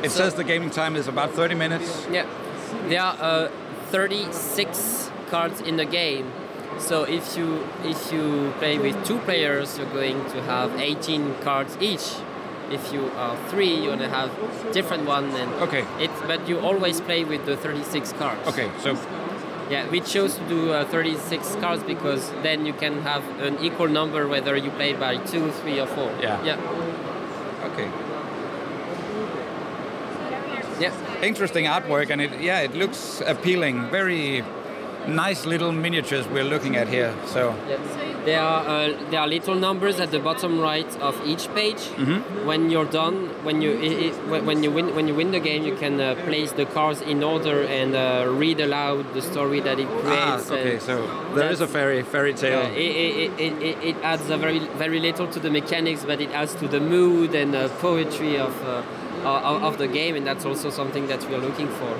it 0.02 0.10
So- 0.10 0.18
says 0.24 0.34
the 0.34 0.44
gaming 0.44 0.70
time 0.70 0.96
is 0.96 1.08
about 1.08 1.30
30 1.32 1.54
minutes. 1.54 2.06
Yeah, 2.10 2.26
there 2.88 3.02
are 3.02 3.16
uh, 3.20 3.48
36 3.90 5.10
cards 5.30 5.60
in 5.60 5.76
the 5.76 5.84
game. 5.84 6.26
So 6.78 7.04
if 7.04 7.36
you 7.36 7.64
if 7.84 8.12
you 8.12 8.52
play 8.58 8.78
with 8.78 8.96
two 9.06 9.18
players, 9.18 9.78
you're 9.78 9.92
going 9.92 10.24
to 10.32 10.42
have 10.42 10.70
18 10.80 11.34
cards 11.42 11.76
each. 11.80 12.06
If 12.70 12.92
you 12.92 13.10
are 13.16 13.36
three, 13.50 13.74
you're 13.74 13.96
gonna 13.96 14.08
have 14.08 14.30
different 14.72 15.06
one. 15.06 15.26
And 15.40 15.50
Okay. 15.62 15.84
It's 16.00 16.20
but 16.26 16.48
you 16.48 16.58
always 16.60 17.00
play 17.00 17.22
with 17.24 17.44
the 17.46 17.56
36 17.56 18.12
cards. 18.18 18.48
Okay, 18.48 18.68
so 18.82 18.96
Yeah, 19.70 19.88
we 19.90 20.00
chose 20.00 20.34
to 20.34 20.44
do 20.48 20.72
uh, 20.72 20.84
36 20.84 21.56
cards 21.60 21.82
because 21.84 22.30
then 22.42 22.66
you 22.66 22.74
can 22.74 23.00
have 23.02 23.22
an 23.40 23.56
equal 23.64 23.88
number 23.88 24.26
whether 24.28 24.56
you 24.56 24.70
play 24.70 24.92
by 24.92 25.16
two, 25.16 25.50
three, 25.62 25.78
or 25.80 25.86
four. 25.86 26.10
Yeah. 26.20 26.42
Yeah. 26.44 26.58
okay. 27.72 27.88
Yeah. 30.80 30.92
interesting 31.22 31.66
artwork 31.66 32.10
and 32.10 32.20
it 32.20 32.30
yeah 32.40 32.60
it 32.60 32.74
looks 32.74 33.22
appealing 33.26 33.88
very 33.90 34.42
nice 35.06 35.44
little 35.46 35.70
miniatures 35.72 36.26
we're 36.28 36.44
looking 36.54 36.76
at 36.76 36.88
here 36.88 37.12
so 37.26 37.54
There 38.24 38.40
are 38.40 38.62
uh, 38.66 39.10
there 39.10 39.20
are 39.20 39.28
little 39.28 39.54
numbers 39.54 40.00
at 40.00 40.10
the 40.10 40.18
bottom 40.18 40.52
right 40.58 40.92
of 41.08 41.14
each 41.26 41.44
page. 41.54 41.82
Mm-hmm. 42.00 42.46
When 42.48 42.70
you're 42.72 42.90
done, 43.02 43.16
when 43.46 43.60
you 43.64 43.70
i 43.88 43.88
i 44.06 44.40
when- 44.48 44.62
you 44.64 44.70
win 44.76 44.86
when 44.96 45.06
you 45.08 45.14
win 45.20 45.30
the 45.30 45.40
game, 45.48 45.62
you 45.70 45.76
can 45.76 45.94
uh, 46.00 46.06
place 46.28 46.50
the 46.60 46.64
cards 46.76 47.00
in 47.12 47.22
order 47.22 47.56
and 47.80 47.90
uh, 47.94 48.02
read 48.42 48.58
aloud 48.66 49.04
the 49.16 49.20
story 49.20 49.60
that 49.68 49.76
it 49.84 49.88
creates. 50.00 50.16
ah, 50.16 50.36
creates. 50.40 50.50
okay 50.50 50.72
and 50.72 50.82
so 50.88 50.96
there 51.36 51.50
is 51.52 51.60
a 51.60 51.68
fairy 51.76 52.02
fairy 52.14 52.32
tale 52.32 52.62
uh, 52.64 52.84
it, 52.86 52.92
it, 53.04 53.30
it, 53.46 53.52
it, 53.68 53.76
it 53.90 53.96
adds 54.12 54.24
a 54.30 54.38
very 54.46 54.60
very 54.84 55.00
little 55.08 55.26
to 55.34 55.38
the 55.46 55.50
mechanics, 55.60 56.02
but 56.10 56.18
it 56.26 56.30
adds 56.40 56.54
to 56.62 56.66
the 56.66 56.80
mood 56.80 57.30
and 57.42 57.52
uh, 57.54 57.68
poetry 57.88 58.34
of, 58.46 58.54
uh, 59.24 59.40
of 59.54 59.62
of 59.62 59.76
the 59.78 59.86
game, 59.88 60.16
and 60.16 60.26
that's 60.26 60.44
also 60.46 60.70
something 60.70 61.06
that 61.08 61.28
we 61.28 61.34
are 61.34 61.40
looking 61.48 61.68
for. 61.68 61.96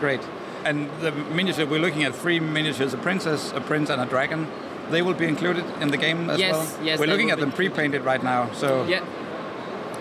great. 0.00 0.20
And 0.64 0.88
the 1.00 1.10
miniature 1.34 1.66
we're 1.66 1.80
looking 1.86 2.04
at 2.06 2.14
three 2.22 2.40
miniatures 2.40 2.94
a 2.94 2.96
princess 2.96 3.52
a 3.54 3.60
prince 3.60 3.92
and 3.92 4.00
a 4.02 4.06
dragon. 4.06 4.46
They 4.90 5.02
will 5.02 5.14
be 5.18 5.24
included 5.26 5.64
in 5.82 5.90
the 5.90 5.96
game 5.96 6.30
as 6.30 6.38
Yes, 6.40 6.52
well? 6.54 6.84
yes, 6.86 6.98
we're 6.98 7.06
looking 7.12 7.30
at 7.32 7.38
them 7.38 7.52
pre-painted 7.52 8.04
right 8.04 8.22
now 8.24 8.48
so 8.54 8.68
Yeah, 8.88 9.02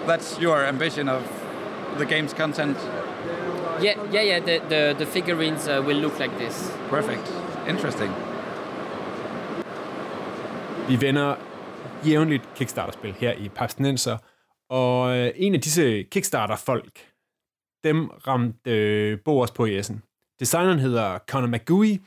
that's 0.08 0.40
your 0.42 0.66
ambition 0.66 1.10
of 1.10 1.22
the 1.98 2.06
game's 2.06 2.34
content? 2.34 2.78
Yeah, 3.82 3.96
yeah, 4.12 4.24
yeah. 4.26 4.40
The 4.46 4.60
the, 4.70 4.96
the 4.98 5.06
figurines 5.06 5.68
uh, 5.68 5.82
will 5.88 5.98
look 6.02 6.20
like 6.20 6.38
this. 6.38 6.72
perfect. 6.90 7.28
Interesting. 7.68 8.12
Vi 10.88 10.96
vender 11.02 11.36
jævnligt 12.06 12.44
Kickstarter-spil 12.56 13.14
her 13.20 13.32
i 13.32 13.50
Papsnenser, 13.56 14.18
og 14.70 15.18
øh, 15.18 15.32
en 15.36 15.54
af 15.56 15.62
disse 15.62 16.04
Kickstarter-folk, 16.04 17.12
dem 17.84 18.08
ramte 18.08 18.72
øh, 18.72 19.20
Bo 19.26 19.40
også 19.40 19.54
på 19.54 19.66
i 19.66 19.78
Essen. 19.78 20.04
Designeren 20.40 20.80
hedder 20.80 21.20
Conor 21.28 21.48
McGooey, 21.48 22.02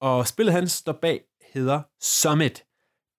og 0.00 0.26
spillet 0.26 0.54
han 0.54 0.68
står 0.68 0.92
bag 0.92 1.20
hedder 1.52 1.80
Summit. 2.00 2.64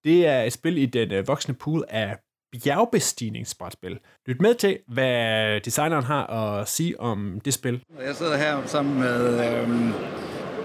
Det 0.03 0.27
er 0.27 0.41
et 0.43 0.53
spil 0.53 0.77
i 0.77 0.85
den 0.85 1.11
øh, 1.11 1.27
voksne 1.27 1.53
pool 1.53 1.83
af 1.89 2.17
bjergbestigningsbrætspil. 2.51 3.99
Lyt 4.27 4.41
med 4.41 4.55
til, 4.55 4.79
hvad 4.87 5.61
designeren 5.61 6.03
har 6.03 6.27
at 6.27 6.67
sige 6.67 6.99
om 6.99 7.41
det 7.45 7.53
spil. 7.53 7.83
Jeg 7.99 8.15
sidder 8.15 8.37
her 8.37 8.65
sammen 8.65 8.99
med 8.99 9.61
øhm, 9.61 9.93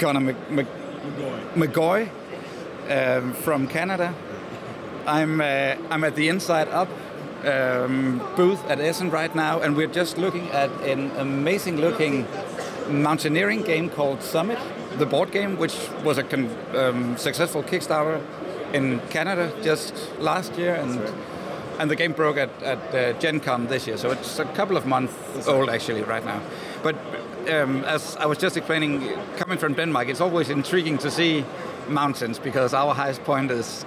Conor 0.00 0.20
Mc, 0.20 0.34
Mc, 0.50 0.66
McGoy 1.56 2.00
um, 2.00 3.34
from 3.34 3.68
Canada. 3.68 4.12
I'm 5.06 5.40
uh, 5.40 5.94
I'm 5.94 6.04
at 6.06 6.14
the 6.14 6.26
Inside 6.26 6.68
Up 6.80 6.88
um, 7.46 8.18
booth 8.36 8.64
at 8.70 8.80
Essen 8.80 9.10
right 9.10 9.34
now, 9.34 9.60
and 9.60 9.76
we're 9.76 9.86
just 9.86 10.18
looking 10.18 10.48
at 10.50 10.70
an 10.82 11.10
amazing-looking 11.16 12.26
mountaineering 12.88 13.62
game 13.62 13.88
called 13.90 14.22
Summit, 14.22 14.58
the 14.98 15.06
board 15.06 15.30
game, 15.32 15.56
which 15.56 15.74
was 16.04 16.18
a 16.18 16.88
um, 16.88 17.16
successful 17.16 17.62
Kickstarter 17.62 18.20
in 18.72 19.00
Canada 19.10 19.52
just 19.62 19.94
last 20.18 20.56
year, 20.58 20.74
and 20.74 21.00
and 21.78 21.90
the 21.90 21.96
game 21.96 22.12
broke 22.12 22.36
at, 22.36 22.62
at 22.62 22.94
uh, 22.94 23.18
Gen 23.18 23.40
Con 23.40 23.66
this 23.66 23.86
year, 23.86 23.96
so 23.96 24.12
it's 24.12 24.38
a 24.38 24.44
couple 24.44 24.76
of 24.76 24.86
months 24.86 25.48
old 25.48 25.68
actually 25.68 26.02
right 26.02 26.24
now. 26.24 26.40
But 26.82 26.94
um, 27.50 27.84
as 27.84 28.16
I 28.16 28.26
was 28.26 28.38
just 28.38 28.56
explaining, 28.56 29.00
coming 29.36 29.58
from 29.58 29.74
Denmark, 29.74 30.08
it's 30.08 30.20
always 30.20 30.50
intriguing 30.50 30.98
to 30.98 31.10
see 31.10 31.44
mountains 31.88 32.38
because 32.38 32.74
our 32.74 32.94
highest 32.94 33.24
point 33.24 33.50
is 33.50 33.84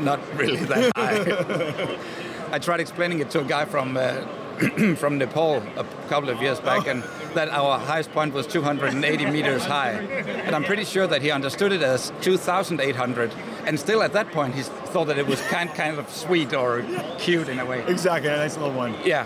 not 0.00 0.20
really 0.36 0.64
that 0.64 0.92
high. 0.96 1.96
I 2.52 2.58
tried 2.58 2.80
explaining 2.80 3.20
it 3.20 3.30
to 3.30 3.40
a 3.40 3.44
guy 3.44 3.64
from 3.64 3.96
uh, 3.96 4.20
from 4.96 5.16
Nepal 5.16 5.62
a 5.76 5.84
couple 6.10 6.28
of 6.28 6.42
years 6.42 6.60
back, 6.60 6.86
and 6.86 7.02
that 7.34 7.48
our 7.48 7.78
highest 7.78 8.12
point 8.12 8.34
was 8.34 8.46
280 8.46 9.26
meters 9.26 9.64
high, 9.64 9.92
and 9.92 10.54
I'm 10.54 10.62
pretty 10.62 10.84
sure 10.84 11.06
that 11.06 11.22
he 11.22 11.30
understood 11.30 11.72
it 11.72 11.82
as 11.82 12.12
2,800, 12.20 13.32
and 13.66 13.80
still 13.80 14.02
at 14.02 14.12
that 14.12 14.30
point 14.32 14.54
he 14.54 14.62
thought 14.62 15.06
that 15.06 15.18
it 15.18 15.26
was 15.26 15.40
kind 15.42 15.70
kind 15.70 15.98
of 15.98 16.10
sweet 16.10 16.52
or 16.52 16.84
cute 17.18 17.48
in 17.48 17.58
a 17.58 17.64
way. 17.64 17.82
Exactly, 17.88 18.28
a 18.28 18.36
nice 18.36 18.58
little 18.58 18.74
one. 18.74 18.94
Yeah, 19.02 19.24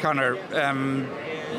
Connor. 0.00 0.36
Um, 0.52 1.08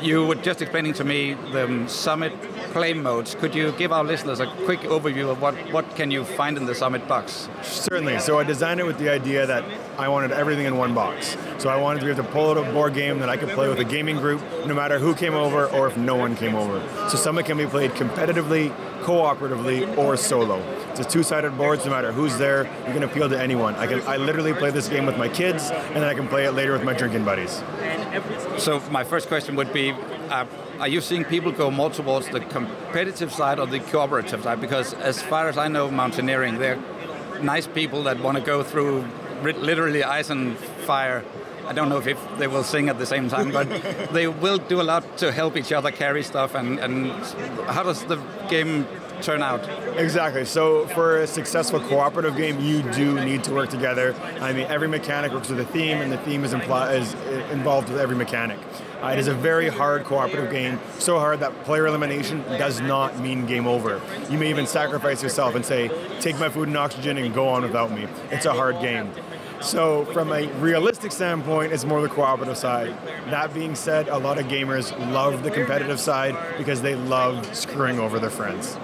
you 0.02 0.26
were 0.26 0.34
just 0.34 0.62
explaining 0.62 0.92
to 0.94 1.04
me 1.04 1.34
the 1.52 1.64
um, 1.64 1.88
Summit 1.88 2.32
play 2.72 2.92
modes. 2.92 3.34
Could 3.34 3.54
you 3.54 3.72
give 3.72 3.92
our 3.92 4.04
listeners 4.04 4.40
a 4.40 4.46
quick 4.64 4.80
overview 4.80 5.30
of 5.30 5.40
what, 5.40 5.54
what 5.72 5.96
can 5.96 6.10
you 6.10 6.24
find 6.24 6.56
in 6.56 6.66
the 6.66 6.74
Summit 6.74 7.06
box? 7.08 7.48
Certainly. 7.62 8.18
So 8.20 8.38
I 8.38 8.44
designed 8.44 8.80
it 8.80 8.86
with 8.86 8.98
the 8.98 9.08
idea 9.08 9.46
that 9.46 9.64
I 9.98 10.08
wanted 10.08 10.32
everything 10.32 10.66
in 10.66 10.76
one 10.76 10.94
box. 10.94 11.36
So 11.58 11.68
I 11.68 11.76
wanted 11.76 12.00
to 12.00 12.06
be 12.06 12.12
able 12.12 12.24
to 12.24 12.30
pull 12.30 12.50
out 12.50 12.58
a 12.58 12.72
board 12.72 12.94
game 12.94 13.18
that 13.20 13.28
I 13.28 13.36
could 13.36 13.48
play 13.50 13.68
with 13.68 13.78
a 13.78 13.84
gaming 13.84 14.16
group, 14.16 14.42
no 14.66 14.74
matter 14.74 14.98
who 14.98 15.14
came 15.14 15.34
over 15.34 15.66
or 15.66 15.86
if 15.86 15.96
no 15.96 16.16
one 16.16 16.36
came 16.36 16.54
over. 16.54 16.80
So 17.08 17.16
Summit 17.16 17.46
can 17.46 17.56
be 17.56 17.66
played 17.66 17.92
competitively, 17.92 18.74
cooperatively, 19.00 19.96
or 19.96 20.16
solo. 20.16 20.60
It's 20.90 21.00
a 21.00 21.04
two-sided 21.04 21.56
board, 21.56 21.80
so 21.80 21.90
no 21.90 21.94
matter 21.94 22.12
who's 22.12 22.38
there, 22.38 22.64
you 22.86 22.92
can 22.92 23.02
appeal 23.02 23.28
to 23.28 23.38
anyone. 23.38 23.74
I 23.76 23.86
can 23.86 24.00
I 24.06 24.16
literally 24.16 24.54
play 24.54 24.70
this 24.70 24.88
game 24.88 25.04
with 25.06 25.18
my 25.18 25.28
kids, 25.28 25.70
and 25.70 25.96
then 25.96 26.04
I 26.04 26.14
can 26.14 26.26
play 26.26 26.46
it 26.46 26.52
later 26.52 26.72
with 26.72 26.84
my 26.84 26.94
drinking 26.94 27.24
buddies. 27.24 27.62
So 28.58 28.80
my 28.90 29.04
first 29.04 29.28
question 29.28 29.56
would 29.56 29.72
be, 29.72 29.90
uh, 29.90 30.46
are 30.78 30.88
you 30.88 31.00
seeing 31.00 31.24
people 31.24 31.52
go 31.52 31.70
more 31.70 31.90
towards 31.90 32.28
the 32.28 32.40
competitive 32.40 33.32
side 33.32 33.58
or 33.58 33.66
the 33.66 33.80
cooperative 33.80 34.42
side? 34.42 34.60
Because 34.60 34.94
as 34.94 35.22
far 35.22 35.48
as 35.48 35.56
I 35.56 35.68
know, 35.68 35.90
mountaineering, 35.90 36.58
they're 36.58 36.78
nice 37.42 37.66
people 37.66 38.02
that 38.04 38.20
want 38.20 38.36
to 38.38 38.42
go 38.42 38.62
through 38.62 39.04
literally 39.42 40.02
ice 40.02 40.30
and 40.30 40.56
fire. 40.58 41.24
I 41.66 41.72
don't 41.72 41.88
know 41.88 41.98
if, 41.98 42.06
if 42.06 42.38
they 42.38 42.46
will 42.46 42.64
sing 42.64 42.88
at 42.88 42.98
the 42.98 43.06
same 43.06 43.28
time, 43.28 43.50
but 43.50 43.68
they 44.12 44.26
will 44.28 44.58
do 44.58 44.80
a 44.80 44.82
lot 44.84 45.18
to 45.18 45.32
help 45.32 45.56
each 45.56 45.72
other 45.72 45.90
carry 45.90 46.22
stuff. 46.22 46.54
And, 46.54 46.78
and 46.78 47.10
how 47.66 47.82
does 47.82 48.04
the 48.04 48.16
game 48.48 48.86
turn 49.22 49.42
out? 49.42 49.66
Exactly. 49.98 50.44
So 50.44 50.86
for 50.88 51.22
a 51.22 51.26
successful 51.26 51.80
cooperative 51.80 52.36
game, 52.36 52.60
you 52.60 52.82
do 52.92 53.18
need 53.24 53.44
to 53.44 53.54
work 53.54 53.70
together. 53.70 54.14
I 54.40 54.52
mean, 54.52 54.66
every 54.68 54.88
mechanic 54.88 55.32
works 55.32 55.48
with 55.48 55.60
a 55.60 55.64
theme, 55.64 55.98
and 55.98 56.12
the 56.12 56.18
theme 56.18 56.44
is, 56.44 56.52
impl- 56.52 56.94
is 56.94 57.14
involved 57.50 57.88
with 57.88 57.98
every 57.98 58.16
mechanic. 58.16 58.58
Uh, 59.02 59.08
it 59.08 59.18
is 59.18 59.28
a 59.28 59.34
very 59.34 59.68
hard 59.68 60.04
cooperative 60.04 60.50
game, 60.50 60.80
so 60.98 61.18
hard 61.18 61.40
that 61.40 61.52
player 61.64 61.86
elimination 61.86 62.42
does 62.58 62.80
not 62.80 63.18
mean 63.18 63.44
game 63.44 63.66
over. 63.66 64.00
You 64.30 64.38
may 64.38 64.48
even 64.48 64.66
sacrifice 64.66 65.22
yourself 65.22 65.54
and 65.54 65.64
say, 65.64 65.90
take 66.20 66.38
my 66.38 66.48
food 66.48 66.68
and 66.68 66.76
oxygen 66.76 67.18
and 67.18 67.34
go 67.34 67.48
on 67.48 67.62
without 67.62 67.90
me. 67.90 68.06
It's 68.30 68.46
a 68.46 68.52
hard 68.52 68.80
game. 68.80 69.10
So, 69.60 70.04
from 70.06 70.32
a 70.32 70.46
realistic 70.58 71.12
standpoint, 71.12 71.72
it's 71.72 71.84
more 71.84 72.00
the 72.00 72.08
cooperative 72.08 72.56
side. 72.56 72.96
That 73.30 73.54
being 73.54 73.74
said, 73.74 74.08
a 74.08 74.18
lot 74.18 74.38
of 74.38 74.46
gamers 74.46 74.96
love 75.12 75.42
the 75.42 75.50
competitive 75.50 75.98
side 75.98 76.36
because 76.58 76.82
they 76.82 76.94
love 76.94 77.54
screwing 77.54 77.98
over 77.98 78.18
their 78.18 78.30
friends. 78.30 78.76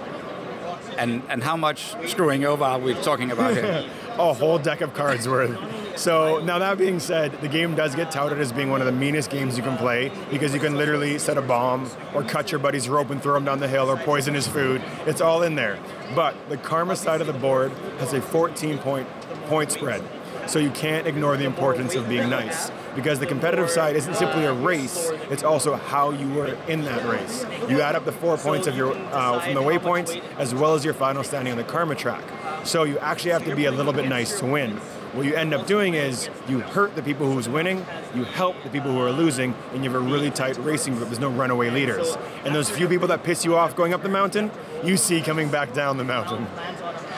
And, 0.97 1.23
and 1.29 1.43
how 1.43 1.57
much 1.57 1.95
screwing 2.07 2.45
over 2.45 2.63
are 2.63 2.79
we 2.79 2.93
talking 2.95 3.31
about 3.31 3.53
here? 3.53 3.89
a 4.17 4.33
whole 4.33 4.59
deck 4.59 4.81
of 4.81 4.93
cards 4.93 5.27
worth. 5.27 5.57
So 5.97 6.39
now 6.39 6.59
that 6.59 6.77
being 6.77 6.99
said, 6.99 7.39
the 7.41 7.47
game 7.47 7.75
does 7.75 7.95
get 7.95 8.11
touted 8.11 8.39
as 8.39 8.51
being 8.51 8.69
one 8.69 8.81
of 8.81 8.85
the 8.85 8.91
meanest 8.91 9.29
games 9.29 9.57
you 9.57 9.63
can 9.63 9.77
play 9.77 10.11
because 10.29 10.53
you 10.53 10.59
can 10.59 10.75
literally 10.75 11.19
set 11.19 11.37
a 11.37 11.41
bomb 11.41 11.89
or 12.13 12.23
cut 12.23 12.51
your 12.51 12.59
buddy's 12.59 12.89
rope 12.89 13.09
and 13.09 13.21
throw 13.21 13.35
him 13.37 13.45
down 13.45 13.59
the 13.59 13.67
hill 13.67 13.89
or 13.89 13.97
poison 13.97 14.33
his 14.33 14.47
food. 14.47 14.81
It's 15.05 15.21
all 15.21 15.43
in 15.43 15.55
there. 15.55 15.79
But 16.15 16.35
the 16.49 16.57
karma 16.57 16.95
side 16.95 17.21
of 17.21 17.27
the 17.27 17.33
board 17.33 17.71
has 17.99 18.13
a 18.13 18.21
14 18.21 18.77
point 18.79 19.07
point 19.47 19.71
spread. 19.71 20.03
So 20.47 20.59
you 20.59 20.69
can't 20.71 21.07
ignore 21.07 21.37
the 21.37 21.45
importance 21.45 21.95
of 21.95 22.07
being 22.07 22.29
nice 22.29 22.71
because 22.95 23.19
the 23.19 23.25
competitive 23.25 23.69
side 23.69 23.95
isn't 23.95 24.15
simply 24.15 24.45
a 24.45 24.53
race; 24.53 25.09
it's 25.29 25.43
also 25.43 25.75
how 25.75 26.11
you 26.11 26.29
were 26.29 26.57
in 26.67 26.83
that 26.83 27.05
race. 27.05 27.45
You 27.69 27.81
add 27.81 27.95
up 27.95 28.05
the 28.05 28.11
four 28.11 28.37
points 28.37 28.67
of 28.67 28.75
your 28.75 28.93
uh, 28.93 29.39
from 29.39 29.53
the 29.53 29.61
waypoints 29.61 30.21
as 30.37 30.53
well 30.53 30.75
as 30.75 30.83
your 30.85 30.93
final 30.93 31.23
standing 31.23 31.51
on 31.51 31.57
the 31.57 31.63
karma 31.63 31.95
track. 31.95 32.23
So 32.65 32.83
you 32.83 32.97
actually 32.99 33.31
have 33.31 33.45
to 33.45 33.55
be 33.55 33.65
a 33.65 33.71
little 33.71 33.93
bit 33.93 34.07
nice 34.07 34.39
to 34.39 34.45
win. 34.45 34.79
What 35.13 35.27
you 35.27 35.35
end 35.35 35.53
up 35.53 35.67
doing 35.67 35.93
is 35.93 36.27
you 36.47 36.59
hurt 36.59 36.95
the 36.95 37.03
people 37.03 37.31
who's 37.31 37.47
winning, 37.47 37.85
you 38.15 38.23
help 38.23 38.55
the 38.63 38.69
people 38.69 38.91
who 38.91 38.99
are 38.99 39.11
losing, 39.11 39.53
and 39.71 39.83
you 39.83 39.91
have 39.91 40.01
a 40.01 40.03
really 40.03 40.31
tight 40.31 40.57
racing 40.57 40.95
group. 40.95 41.09
There's 41.09 41.19
no 41.19 41.29
runaway 41.29 41.69
leaders. 41.69 42.17
And 42.43 42.55
those 42.55 42.69
few 42.69 42.87
people 42.87 43.07
that 43.09 43.23
piss 43.23 43.45
you 43.45 43.55
off 43.55 43.75
going 43.75 43.93
up 43.93 44.01
the 44.01 44.09
mountain, 44.09 44.49
you 44.83 44.97
see 44.97 45.21
coming 45.21 45.49
back 45.49 45.71
down 45.71 45.97
the 45.97 46.03
mountain. 46.03 46.47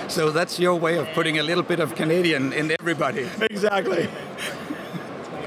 So 0.10 0.30
that's 0.30 0.60
your 0.60 0.76
way 0.76 0.98
of 0.98 1.08
putting 1.14 1.40
a 1.40 1.44
little 1.44 1.64
bit 1.64 1.80
of 1.80 1.96
Canadian 1.96 2.52
in 2.52 2.70
everybody. 2.80 3.30
Exactly. 3.50 4.10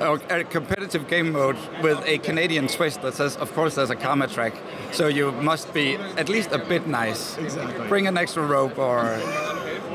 Oh, 0.01 0.19
a 0.31 0.45
competitive 0.45 1.07
game 1.07 1.33
mode 1.33 1.59
with 1.83 2.03
a 2.07 2.19
Canadian 2.19 2.69
twist 2.69 3.03
that 3.03 3.15
says, 3.15 3.37
of 3.37 3.53
course, 3.53 3.75
there's 3.75 3.91
a 3.91 3.97
karma 3.97 4.27
track, 4.27 4.55
so 4.93 5.09
you 5.09 5.33
must 5.33 5.75
be 5.75 5.97
at 5.97 6.29
least 6.29 6.53
a 6.53 6.59
bit 6.59 6.87
nice. 6.87 7.37
Exactly. 7.37 7.89
Bring 7.89 8.07
an 8.07 8.17
extra 8.17 8.47
rope 8.47 8.79
or 8.79 9.21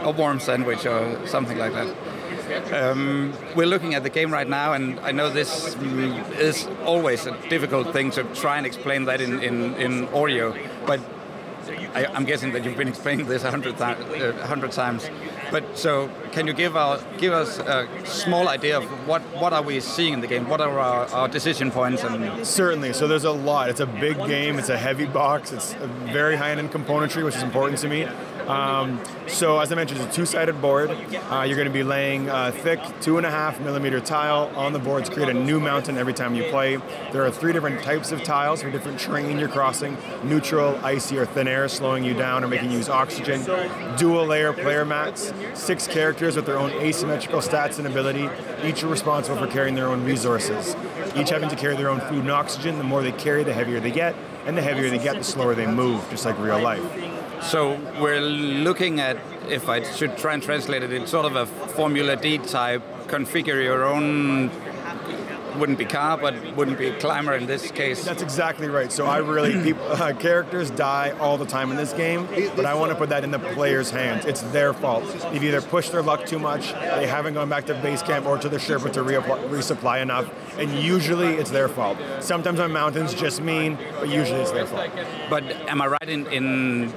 a 0.02 0.12
warm 0.12 0.40
sandwich 0.40 0.86
or 0.86 1.26
something 1.26 1.58
like 1.58 1.74
that. 1.74 1.96
Um, 2.74 3.34
we're 3.56 3.68
looking 3.68 3.96
at 3.96 4.04
the 4.04 4.10
game 4.10 4.32
right 4.32 4.48
now, 4.48 4.74
and 4.74 5.00
I 5.00 5.12
know 5.12 5.30
this 5.30 5.76
is 6.40 6.68
always 6.86 7.26
a 7.26 7.38
difficult 7.50 7.94
thing 7.94 8.12
to 8.12 8.24
try 8.36 8.58
and 8.58 8.66
explain 8.66 9.06
that 9.06 9.22
in, 9.22 9.42
in, 9.42 9.76
in 9.76 10.08
audio, 10.10 10.56
but 10.86 11.00
I, 11.96 12.06
am 12.14 12.26
guessing 12.26 12.52
that 12.54 12.66
you've 12.66 12.78
been 12.78 12.88
explaining 12.88 13.28
this 13.28 13.44
a 13.44 13.52
hundred, 13.52 13.78
th- 13.78 14.22
uh, 14.22 14.48
hundred 14.48 14.72
times. 14.72 15.10
But 15.54 15.78
so, 15.78 16.10
can 16.32 16.48
you 16.48 16.54
give 16.54 16.76
our 16.76 17.00
give 17.20 17.32
us 17.32 17.60
a 17.60 17.88
small 18.06 18.50
idea 18.50 18.76
of 18.76 18.86
what 19.08 19.22
what 19.40 19.54
are 19.54 19.62
we 19.62 19.80
seeing 19.82 20.14
in 20.14 20.20
the 20.20 20.26
game? 20.26 20.50
What 20.50 20.62
are 20.62 20.80
our, 20.80 21.06
our 21.14 21.28
decision 21.28 21.70
points? 21.70 22.02
And 22.04 22.44
certainly, 22.44 22.92
so 22.92 23.08
there's 23.08 23.24
a 23.24 23.32
lot. 23.32 23.70
It's 23.70 23.80
a 23.80 23.86
big 23.86 24.18
game. 24.26 24.58
It's 24.58 24.70
a 24.70 24.78
heavy 24.80 25.06
box. 25.06 25.52
It's 25.52 25.76
very 26.12 26.36
high 26.38 26.54
end 26.54 26.72
componentry, 26.72 27.24
which 27.24 27.36
is 27.36 27.44
important 27.44 27.78
to 27.82 27.88
me. 27.88 28.08
Um, 28.48 29.00
so 29.28 29.60
as 29.60 29.72
I 29.72 29.76
mentioned, 29.76 30.02
it's 30.02 30.12
a 30.12 30.16
two-sided 30.16 30.60
board. 30.60 30.90
Uh, 30.90 31.44
you're 31.48 31.56
going 31.56 31.68
to 31.68 31.74
be 31.74 31.84
laying 31.84 32.28
a 32.30 32.52
thick 32.52 32.80
two 33.00 33.18
and 33.18 33.26
a 33.26 33.32
half 33.32 33.62
millimeter 33.62 34.02
tile 34.02 34.52
on 34.56 34.74
the 34.74 34.80
board 34.80 35.06
to 35.06 35.12
create 35.14 35.30
a 35.30 35.34
new 35.34 35.62
mountain 35.62 35.98
every 35.98 36.14
time 36.14 36.36
you 36.36 36.44
play. 36.50 36.78
There 37.14 37.24
are 37.24 37.32
three 37.32 37.54
different 37.54 37.84
types 37.84 38.12
of 38.12 38.22
tiles 38.24 38.62
for 38.64 38.72
different 38.72 39.00
terrain 39.00 39.38
you're 39.38 39.48
crossing: 39.50 39.98
neutral, 40.24 40.78
icy, 40.84 41.18
or 41.20 41.26
thin 41.26 41.48
air, 41.48 41.70
slowing 41.70 42.04
you 42.04 42.16
down 42.16 42.44
or 42.44 42.48
making 42.48 42.72
you 42.72 42.78
use 42.78 42.90
oxygen. 42.90 43.46
Dual 43.98 44.26
layer 44.26 44.52
player 44.52 44.84
mats. 44.84 45.32
Six 45.54 45.88
characters 45.88 46.36
with 46.36 46.46
their 46.46 46.58
own 46.58 46.72
asymmetrical 46.72 47.40
stats 47.40 47.78
and 47.78 47.88
ability. 47.88 48.30
Each 48.64 48.84
are 48.84 48.88
responsible 48.88 49.38
for 49.38 49.48
carrying 49.48 49.76
their 49.76 49.88
own 49.88 50.04
resources. 50.04 50.76
Each 51.16 51.30
having 51.30 51.50
to 51.50 51.56
carry 51.56 51.76
their 51.76 51.90
own 51.90 52.00
food 52.02 52.20
and 52.20 52.32
oxygen. 52.32 52.78
The 52.78 52.84
more 52.84 53.02
they 53.02 53.12
carry, 53.12 53.44
the 53.44 53.54
heavier 53.54 53.80
they 53.80 53.92
get, 53.92 54.16
and 54.46 54.58
the 54.58 54.62
heavier 54.62 54.90
they 54.90 54.98
get, 54.98 55.18
the 55.18 55.24
slower 55.24 55.56
they 55.56 55.68
move, 55.68 56.04
just 56.10 56.26
like 56.26 56.38
real 56.40 56.60
life. 56.60 56.84
So 57.44 57.80
we're 58.02 58.22
looking 58.22 59.00
at, 59.00 59.18
if 59.50 59.68
I 59.68 59.84
should 59.84 60.18
try 60.18 60.34
and 60.34 60.42
translate 60.42 60.82
it, 60.82 60.94
it's 60.94 61.12
sort 61.12 61.26
of 61.26 61.36
a 61.36 61.46
Formula 61.46 62.16
D 62.16 62.38
type, 62.38 62.82
configure 63.08 63.62
your 63.62 63.84
own 63.84 64.50
wouldn't 65.58 65.78
be 65.78 65.86
car, 65.86 66.18
but 66.18 66.56
wouldn't 66.56 66.78
be 66.78 66.92
climber 66.92 67.34
in 67.34 67.46
this 67.46 67.72
case. 67.72 68.04
That's 68.04 68.22
exactly 68.22 68.68
right. 68.68 68.92
So 68.92 69.06
I 69.06 69.18
really 69.18 69.62
people, 69.64 69.84
uh, 69.84 70.14
characters 70.14 70.70
die 70.72 71.12
all 71.20 71.38
the 71.38 71.46
time 71.46 71.72
in 71.72 71.78
this 71.78 71.94
game, 71.94 72.28
but 72.56 72.66
I 72.66 72.74
want 72.76 72.92
to 72.92 72.98
put 72.98 73.10
that 73.10 73.24
in 73.24 73.32
the 73.32 73.40
player's 73.40 73.90
hands. 73.90 74.26
It's 74.26 74.42
their 74.54 74.74
fault. 74.74 75.04
They've 75.32 75.44
either 75.44 75.62
pushed 75.62 75.92
their 75.92 76.02
luck 76.02 76.26
too 76.26 76.40
much, 76.40 76.74
they 76.74 77.08
haven't 77.08 77.34
gone 77.34 77.50
back 77.50 77.66
to 77.68 77.74
base 77.76 78.02
camp 78.02 78.26
or 78.26 78.38
to 78.38 78.50
the 78.50 78.58
Sherpa 78.58 78.92
to 78.94 79.04
resupply 79.04 80.02
enough, 80.02 80.30
and 80.58 80.72
usually 80.72 81.36
it's 81.36 81.52
their 81.52 81.70
fault. 81.70 81.98
Sometimes 82.20 82.60
my 82.60 82.68
mountains 82.68 83.14
just 83.14 83.42
mean, 83.42 83.78
but 84.00 84.10
usually 84.10 84.40
it's 84.40 84.52
their 84.52 84.66
fault. 84.66 84.90
But 85.30 85.44
am 85.44 85.82
I 85.82 85.88
right 85.88 86.10
in, 86.10 86.28
in 86.28 86.94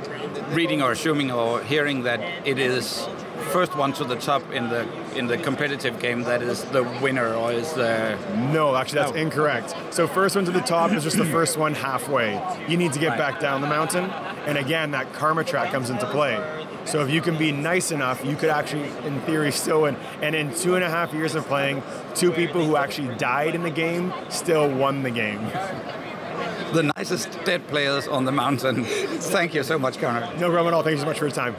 reading 0.51 0.83
or 0.83 0.93
assuming 0.93 1.31
or 1.31 1.63
hearing 1.63 2.03
that 2.05 2.21
it 2.47 2.59
is 2.59 3.07
first 3.37 3.77
one 3.77 3.93
to 3.93 4.05
the 4.05 4.17
top 4.17 4.43
in 4.53 4.69
the 4.69 4.87
in 5.17 5.27
the 5.27 5.39
competitive 5.39 5.99
game 5.99 6.23
that 6.23 6.43
is 6.43 6.65
the 6.67 6.83
winner 7.03 7.35
or 7.35 7.53
is 7.53 7.73
the 7.75 8.17
no 8.53 8.75
actually 8.75 8.99
that's 9.01 9.13
no. 9.13 9.19
incorrect 9.19 9.75
so 9.91 10.07
first 10.07 10.37
one 10.37 10.45
to 10.45 10.51
the 10.51 10.61
top 10.61 10.93
is 10.93 11.03
just 11.03 11.17
the 11.17 11.25
first 11.25 11.57
one 11.57 11.75
halfway 11.75 12.41
you 12.69 12.77
need 12.77 12.93
to 12.93 12.99
get 12.99 13.11
right. 13.11 13.19
back 13.19 13.41
down 13.41 13.61
the 13.61 13.67
mountain 13.67 14.05
and 14.47 14.59
again 14.59 14.91
that 14.91 15.13
karma 15.13 15.45
track 15.45 15.71
comes 15.71 15.91
into 15.91 16.07
play 16.11 16.37
so 16.85 17.03
if 17.03 17.11
you 17.11 17.21
can 17.21 17.37
be 17.37 17.53
nice 17.53 17.91
enough 17.91 18.25
you 18.25 18.37
could 18.37 18.51
actually 18.51 18.89
in 19.07 19.21
theory 19.23 19.51
still 19.51 19.83
win 19.83 19.97
and 20.23 20.35
in 20.35 20.55
two 20.55 20.75
and 20.75 20.85
a 20.85 20.91
half 20.91 21.13
years 21.13 21.35
of 21.35 21.45
playing 21.47 21.83
two 22.15 22.31
people 22.33 22.65
who 22.65 22.77
actually 22.77 23.15
died 23.17 23.55
in 23.55 23.63
the 23.63 23.71
game 23.71 24.13
still 24.29 24.71
won 24.73 25.03
the 25.03 25.11
game 25.11 25.51
the 26.73 26.93
nicest 26.97 27.39
dead 27.45 27.67
players 27.69 28.09
on 28.09 28.25
the 28.25 28.33
mountain. 28.33 28.85
Thank 28.85 29.55
you 29.55 29.63
so 29.63 29.79
much, 29.79 29.99
Connor. 29.99 30.27
No 30.39 30.51
problem 30.51 30.67
at 30.69 30.75
all. 30.75 30.83
Thank 30.83 30.95
you 30.95 31.01
so 31.01 31.07
much 31.07 31.19
for 31.19 31.27
your 31.27 31.35
time. 31.35 31.55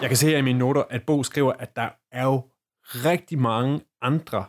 Jeg 0.00 0.08
kan 0.08 0.16
se 0.16 0.26
her 0.26 0.38
i 0.38 0.42
mine 0.42 0.58
noter, 0.58 0.82
at 0.90 1.06
Bo 1.06 1.22
skriver, 1.22 1.52
at 1.52 1.76
der 1.76 1.88
er 2.12 2.24
jo 2.24 2.50
rigtig 2.84 3.38
mange 3.38 3.80
andre 4.02 4.44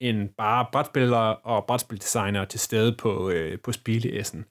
end 0.00 0.28
bare 0.28 0.66
brætspillere 0.72 1.36
og 1.36 1.66
brætspildesignere 1.66 2.46
til 2.46 2.60
stede 2.60 2.96
på, 2.96 3.30
øh, 3.30 3.60
på 3.60 3.72
Spileessen. 3.72 4.44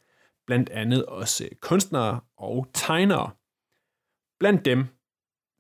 Blandt 0.48 0.70
andet 0.70 1.06
også 1.06 1.46
øh, 1.46 1.52
kunstnere 1.62 2.20
og 2.38 2.68
tegnere. 2.74 3.32
Blandt 4.40 4.66
dem, 4.66 4.86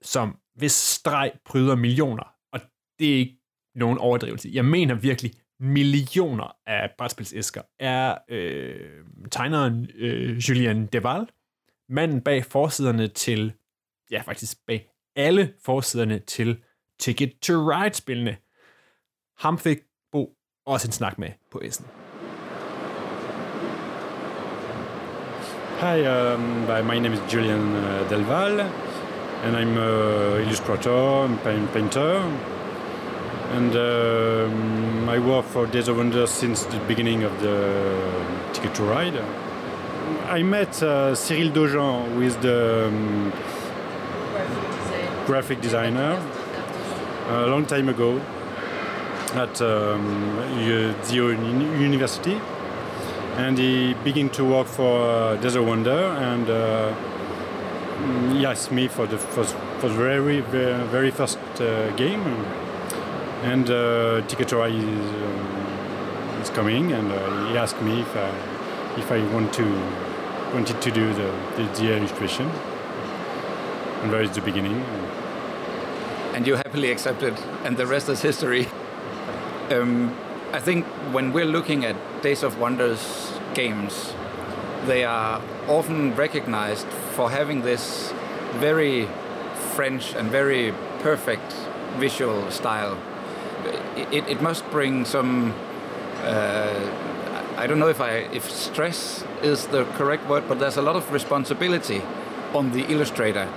som 0.02 0.38
hvis 0.56 0.72
streg 0.72 1.32
pryder 1.46 1.76
millioner, 1.76 2.34
og 2.54 2.60
det 3.00 3.14
er 3.14 3.18
ikke 3.18 3.40
nogen 3.76 3.98
overdrivelse. 3.98 4.50
Jeg 4.54 4.66
mener 4.66 4.96
virkelig 4.96 5.32
millioner 5.60 6.56
af 6.66 6.92
brætspilsæsker, 6.98 7.62
er 7.80 8.18
øh, 8.30 9.04
tegneren 9.32 9.90
øh, 9.96 10.38
Julien 10.38 10.86
Deval, 10.86 11.28
manden 11.90 12.22
bag 12.22 12.46
forsiderne 12.46 13.08
til 13.08 13.54
ja, 14.12 14.22
faktisk 14.22 14.58
bag 14.68 14.90
alle 15.16 15.54
forsiderne 15.66 16.20
til 16.20 16.58
Ticket 17.00 17.32
to 17.42 17.54
Ride-spillene. 17.54 18.38
Ham 19.38 19.58
fik 19.58 19.78
Bo 20.12 20.30
også 20.66 20.88
en 20.88 20.92
snak 20.92 21.18
med 21.18 21.30
på 21.52 21.62
S'en. 21.66 21.86
Hi, 25.80 26.06
um, 26.06 26.42
my 26.86 27.00
name 27.00 27.14
is 27.14 27.34
Julian 27.34 27.76
uh, 27.76 28.10
Delval, 28.10 28.60
and 29.44 29.56
I'm 29.56 29.78
an 29.78 30.42
illustrator 30.42 31.26
and 31.26 31.70
painter. 31.70 32.22
And 33.52 33.76
um, 33.76 35.10
I 35.10 35.20
work 35.20 35.46
for 35.46 35.66
Days 35.66 35.88
of 35.88 35.98
Wonder 35.98 36.28
since 36.28 36.66
the 36.66 36.80
beginning 36.88 37.24
of 37.24 37.32
the 37.40 37.74
Ticket 38.54 38.76
to 38.76 38.84
Ride. 38.84 39.24
I 40.28 40.44
met 40.44 40.84
uh, 40.84 41.16
Cyrille 41.16 41.52
Daujean, 41.52 42.22
is 42.22 42.36
the 42.38 42.88
um, 42.88 43.32
graphic 45.30 45.62
designer, 45.62 46.20
a 47.28 47.46
long 47.46 47.64
time 47.64 47.88
ago 47.88 48.20
at 49.36 49.62
um, 49.62 50.36
the 51.08 51.14
university. 51.80 52.36
And 53.38 53.56
he 53.56 53.94
began 54.04 54.30
to 54.32 54.44
work 54.44 54.66
for 54.66 55.00
uh, 55.00 55.36
Days 55.36 55.54
of 55.54 55.68
Wonder 55.68 56.02
and 56.30 56.50
uh, 56.50 56.96
he 58.34 58.44
asked 58.44 58.72
me 58.72 58.88
for 58.88 59.06
the 59.06 59.20
first, 59.20 59.54
for 59.78 59.90
the 59.90 59.94
very, 59.94 60.40
very, 60.42 61.12
first 61.12 61.38
uh, 61.62 61.92
game. 61.92 62.24
And 63.44 63.70
uh, 63.70 64.22
Ticket 64.28 64.48
to 64.48 64.58
Ride 64.58 64.74
is, 64.74 65.10
um, 65.24 66.42
is 66.42 66.50
coming 66.50 66.92
and 66.92 67.12
uh, 67.12 67.50
he 67.52 67.56
asked 67.56 67.80
me 67.84 68.02
if 68.02 68.16
I, 68.16 68.30
if 68.98 69.12
I 69.12 69.20
want 69.32 69.54
to 69.54 69.64
wanted 70.56 70.82
to 70.82 70.90
do 70.90 71.14
the, 71.14 71.32
the, 71.56 71.64
the 71.78 71.98
illustration. 71.98 72.50
And 74.02 74.12
there 74.12 74.24
is 74.24 74.32
the 74.32 74.42
beginning 74.42 74.84
and 76.40 76.48
you 76.48 76.56
happily 76.56 76.90
accepted, 76.90 77.38
and 77.66 77.76
the 77.76 77.86
rest 77.86 78.08
is 78.08 78.22
history. 78.22 78.66
Um, 79.72 80.16
I 80.54 80.62
think 80.62 80.86
when 81.12 81.34
we're 81.34 81.52
looking 81.58 81.84
at 81.84 81.98
Days 82.22 82.44
of 82.44 82.58
Wonders 82.58 83.34
games, 83.54 84.14
they 84.86 85.04
are 85.04 85.42
often 85.68 86.16
recognized 86.16 86.88
for 87.14 87.30
having 87.30 87.64
this 87.64 88.14
very 88.54 89.10
French 89.76 90.16
and 90.16 90.32
very 90.32 90.74
perfect 91.00 91.52
visual 91.98 92.50
style. 92.50 92.98
It, 93.98 94.26
it 94.30 94.42
must 94.42 94.64
bring 94.72 95.04
some. 95.04 95.54
Uh, 96.24 96.90
I 97.58 97.68
don't 97.68 97.80
know 97.80 97.90
if 97.90 98.00
I 98.00 98.30
if 98.32 98.50
stress 98.50 99.26
is 99.44 99.68
the 99.68 99.84
correct 99.98 100.26
word, 100.30 100.46
but 100.48 100.58
there's 100.58 100.78
a 100.78 100.82
lot 100.82 100.96
of 100.96 101.12
responsibility 101.12 102.02
on 102.54 102.72
the 102.72 102.86
illustrator. 102.90 103.50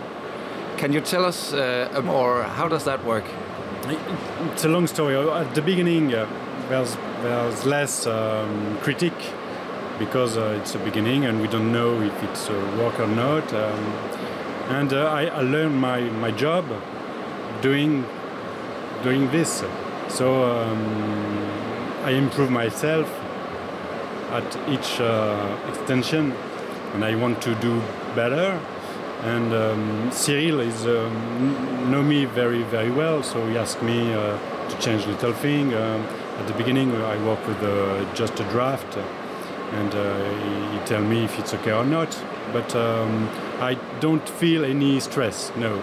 Can 0.82 0.92
you 0.92 1.00
tell 1.00 1.24
us 1.24 1.52
uh, 1.52 2.02
more? 2.02 2.42
How 2.42 2.66
does 2.66 2.82
that 2.86 3.04
work? 3.04 3.22
It's 4.50 4.64
a 4.64 4.68
long 4.68 4.88
story. 4.88 5.14
At 5.16 5.54
the 5.54 5.62
beginning, 5.62 6.12
uh, 6.12 6.26
there's, 6.68 6.96
there's 7.22 7.64
less 7.64 8.04
um, 8.08 8.78
critic 8.80 9.12
because 10.00 10.36
uh, 10.36 10.58
it's 10.60 10.74
a 10.74 10.80
beginning 10.80 11.24
and 11.24 11.40
we 11.40 11.46
don't 11.46 11.70
know 11.70 12.02
if 12.02 12.22
it's 12.24 12.48
a 12.48 12.58
work 12.82 12.98
or 12.98 13.06
not. 13.06 13.54
Um, 13.54 13.78
and 14.70 14.92
uh, 14.92 15.04
I, 15.04 15.26
I 15.26 15.42
learned 15.42 15.76
my, 15.76 16.00
my 16.00 16.32
job 16.32 16.64
doing 17.60 18.04
doing 19.04 19.30
this. 19.30 19.62
So 20.08 20.42
um, 20.42 21.48
I 22.02 22.10
improve 22.10 22.50
myself 22.50 23.08
at 24.32 24.68
each 24.68 24.98
uh, 24.98 25.56
extension, 25.68 26.32
and 26.94 27.04
I 27.04 27.14
want 27.14 27.40
to 27.42 27.54
do 27.60 27.80
better. 28.16 28.60
And 29.22 29.54
um, 29.54 30.10
Cyril 30.10 30.60
is 30.60 30.84
um, 30.84 31.90
know 31.90 32.02
me 32.02 32.24
very 32.24 32.64
very 32.64 32.90
well, 32.90 33.22
so 33.22 33.46
he 33.48 33.56
asked 33.56 33.82
me 33.82 34.12
uh, 34.12 34.36
to 34.68 34.78
change 34.80 35.06
little 35.06 35.32
thing. 35.32 35.72
Um, 35.74 36.02
at 36.40 36.48
the 36.48 36.54
beginning, 36.54 36.90
I 36.92 37.16
work 37.24 37.46
with 37.46 37.62
uh, 37.62 38.14
just 38.14 38.40
a 38.40 38.44
draft, 38.50 38.96
and 39.72 39.94
uh, 39.94 40.30
he, 40.40 40.78
he 40.78 40.84
tell 40.86 41.02
me 41.02 41.24
if 41.24 41.38
it's 41.38 41.54
okay 41.54 41.72
or 41.72 41.84
not. 41.84 42.10
But 42.52 42.74
um, 42.74 43.28
I 43.60 43.74
don't 44.00 44.28
feel 44.28 44.64
any 44.64 44.98
stress. 44.98 45.52
No, 45.56 45.80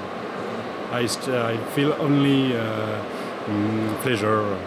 I, 0.91 1.07
I 1.27 1.57
feel 1.75 1.93
only 1.93 2.57
uh, 2.57 3.05
mm, 3.45 4.01
pleasure. 4.01 4.57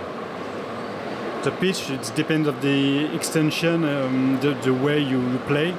The 1.43 1.51
pitch 1.51 1.91
it 1.91 2.11
depends 2.15 2.49
of 2.49 2.63
the 2.63 3.15
extension, 3.15 3.85
um, 3.85 4.39
the, 4.41 4.55
the 4.63 4.73
way 4.73 5.01
you 5.01 5.39
play. 5.47 5.75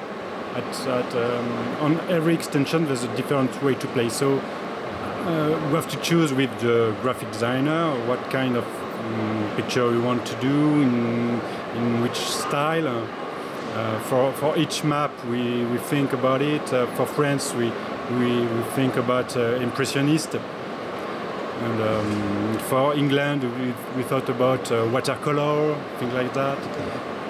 At, 0.55 0.87
at, 0.87 1.15
um, 1.15 1.47
on 1.81 1.99
every 2.09 2.35
extension, 2.35 2.85
there's 2.85 3.03
a 3.03 3.15
different 3.15 3.63
way 3.63 3.73
to 3.73 3.87
play. 3.87 4.09
So 4.09 4.37
uh, 4.37 5.59
we 5.67 5.73
have 5.73 5.89
to 5.89 5.97
choose 6.01 6.31
with 6.31 6.51
the 6.59 6.95
graphic 7.01 7.31
designer 7.31 7.91
what 8.07 8.19
kind 8.29 8.55
of 8.55 8.65
um, 8.65 9.51
picture 9.55 9.89
we 9.89 9.97
want 9.99 10.25
to 10.27 10.35
do, 10.41 10.81
in, 10.81 11.41
in 11.75 12.01
which 12.01 12.17
style. 12.17 12.87
Uh, 12.87 13.99
for, 14.01 14.31
for 14.33 14.55
each 14.55 14.83
map, 14.83 15.11
we, 15.25 15.65
we 15.65 15.79
think 15.79 16.13
about 16.13 16.41
it. 16.43 16.61
Uh, 16.71 16.85
for 16.95 17.07
France, 17.07 17.53
we, 17.55 17.71
we, 18.19 18.45
we 18.45 18.61
think 18.75 18.95
about 18.97 19.35
uh, 19.35 19.55
Impressionist. 19.55 20.35
And 20.35 21.81
um, 21.81 22.59
for 22.69 22.93
England, 22.93 23.43
we, 23.43 23.73
we 23.97 24.03
thought 24.03 24.29
about 24.29 24.71
uh, 24.71 24.87
watercolor, 24.93 25.75
things 25.97 26.13
like 26.13 26.31
that. 26.35 26.59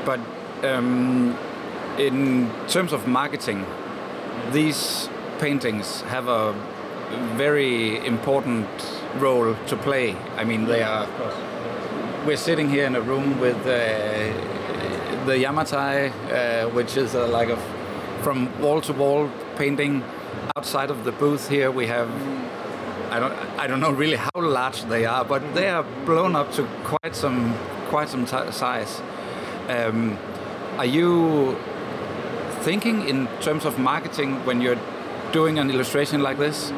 But 0.06 0.20
um, 0.66 1.38
in 1.98 2.50
terms 2.68 2.94
of 2.94 3.08
marketing, 3.08 3.66
these 4.52 5.10
paintings 5.40 6.02
have 6.02 6.28
a 6.28 6.54
very 7.36 8.04
important 8.06 8.68
role 9.18 9.56
to 9.68 9.76
play. 9.78 10.16
I 10.38 10.44
mean, 10.44 10.66
they 10.66 10.82
are. 10.82 11.08
We're 12.26 12.38
sitting 12.38 12.70
here 12.70 12.86
in 12.86 12.96
a 12.96 13.02
room 13.02 13.40
with 13.40 13.58
uh, 13.58 15.26
the 15.26 15.36
Yamatai, 15.44 16.12
uh, 16.12 16.70
which 16.70 16.98
is 16.98 17.16
uh, 17.16 17.28
like 17.28 17.50
a 17.50 17.58
from 18.24 18.50
wall 18.62 18.82
to 18.82 18.94
wall 18.94 19.30
painting. 19.56 20.04
Outside 20.56 20.90
of 20.90 21.04
the 21.04 21.12
booth 21.12 21.50
here, 21.50 21.72
we 21.72 21.88
have. 21.88 22.10
I 23.12 23.20
don't. 23.20 23.34
I 23.60 23.68
don't 23.68 23.80
know 23.80 23.92
really 23.92 24.18
how 24.18 24.32
large 24.42 24.84
they 24.86 25.06
are, 25.06 25.24
but 25.24 25.42
they 25.54 25.70
are 25.70 25.84
blown 26.06 26.36
up 26.36 26.52
to 26.54 26.68
quite 26.84 27.16
some 27.16 27.56
quite 27.90 28.10
some 28.10 28.26
size. 28.26 29.02
Um, 29.68 30.18
are 30.78 30.86
you 30.86 31.56
thinking 32.64 33.08
in 33.08 33.28
terms 33.42 33.66
of 33.66 33.78
marketing 33.78 34.32
when 34.46 34.62
you're 34.62 34.80
doing 35.32 35.60
an 35.60 35.70
illustration 35.70 36.22
like 36.22 36.38
this? 36.38 36.72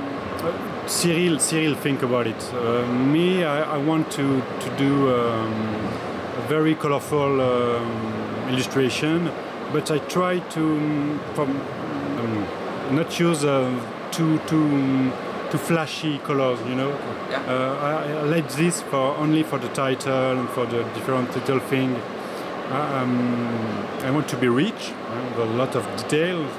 Cyril, 0.87 1.39
Cyril, 1.39 1.75
think 1.75 2.03
about 2.03 2.27
it. 2.27 2.53
Uh, 2.53 2.85
me, 3.15 3.43
I, 3.43 3.75
I 3.75 3.77
want 3.77 4.11
to 4.17 4.41
to 4.63 4.69
do 4.77 4.91
um, 5.15 5.51
a 6.41 6.43
very 6.47 6.75
colorful 6.75 7.41
um, 7.41 8.49
illustration, 8.49 9.31
but 9.73 9.89
I 9.89 9.97
try 10.17 10.39
to 10.55 10.61
um, 10.61 11.19
from 11.33 11.49
um, 12.19 12.95
not 12.95 13.19
use 13.19 13.43
uh, 13.43 13.71
too 14.11 14.37
too 14.47 15.11
too 15.51 15.57
flashy 15.57 16.19
colors. 16.19 16.59
You 16.69 16.75
know, 16.75 16.91
Yeah. 17.31 17.41
uh, 17.53 17.89
I, 17.89 17.91
I 18.19 18.23
like 18.35 18.47
this 18.61 18.81
for 18.91 19.17
only 19.23 19.43
for 19.43 19.57
the 19.59 19.69
title 19.69 20.39
and 20.39 20.49
for 20.49 20.65
the 20.67 20.83
different 20.95 21.33
little 21.35 21.59
thing. 21.59 21.95
Uh, 22.71 22.99
um, 23.01 23.85
I 24.03 24.11
want 24.11 24.27
to 24.29 24.37
be 24.37 24.47
rich 24.47 24.91
with 25.29 25.47
a 25.47 25.51
lot 25.53 25.75
of 25.75 25.85
details 25.97 26.51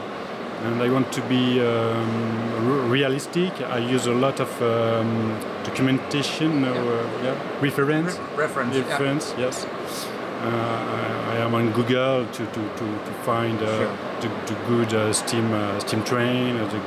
and 0.65 0.81
I 0.83 0.89
want 0.89 1.13
to 1.13 1.21
be 1.23 1.61
um, 1.61 2.89
realistic. 2.91 3.53
I 3.61 3.79
use 3.79 4.07
a 4.07 4.15
lot 4.15 4.41
of 4.41 4.51
um, 4.63 5.39
documentation, 5.65 6.65
or, 6.65 6.71
uh, 6.71 7.23
yeah, 7.25 7.61
reference, 7.61 8.19
reference, 8.37 8.75
yeah. 8.77 8.89
reference. 8.89 9.35
Yes. 9.37 9.67
Uh, 9.67 10.49
I, 10.49 11.35
I 11.35 11.37
am 11.45 11.55
on 11.55 11.73
Google 11.73 12.25
to, 12.27 12.47
to, 12.47 12.61
to, 12.79 12.85
to 13.07 13.13
find 13.25 13.61
uh, 13.61 13.67
Sure. 13.67 13.97
the, 14.23 14.29
the 14.47 14.55
good 14.69 14.95
uh, 14.95 15.13
steam 15.13 15.53
uh, 15.53 15.79
steam 15.81 16.03
train, 16.05 16.57
uh, 16.57 16.67
the, 16.69 16.81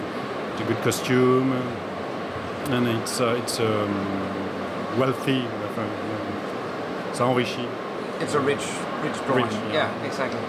the 0.58 0.74
good 0.74 0.82
costume, 0.84 1.52
and 2.70 2.88
it's 2.88 3.20
uh, 3.22 3.36
it's 3.44 3.60
um, 3.60 4.98
wealthy. 4.98 5.44
enfin, 5.70 5.88
Ça 7.14 7.26
enrichit. 7.26 7.68
It's 8.20 8.34
a 8.34 8.40
rich, 8.40 8.66
rich 9.02 9.18
drawing. 9.26 9.46
Rich, 9.46 9.54
yeah. 9.72 9.74
yeah. 9.74 10.06
exactly. 10.06 10.40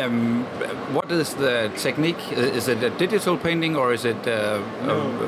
Um, 0.00 0.44
what 0.94 1.10
is 1.10 1.34
the 1.34 1.70
technique? 1.76 2.20
Is 2.32 2.68
it 2.68 2.82
a 2.82 2.90
digital 2.90 3.36
painting 3.36 3.76
or 3.76 3.92
is 3.92 4.04
it? 4.04 4.26
Uh, 4.26 4.62
um, 4.82 5.18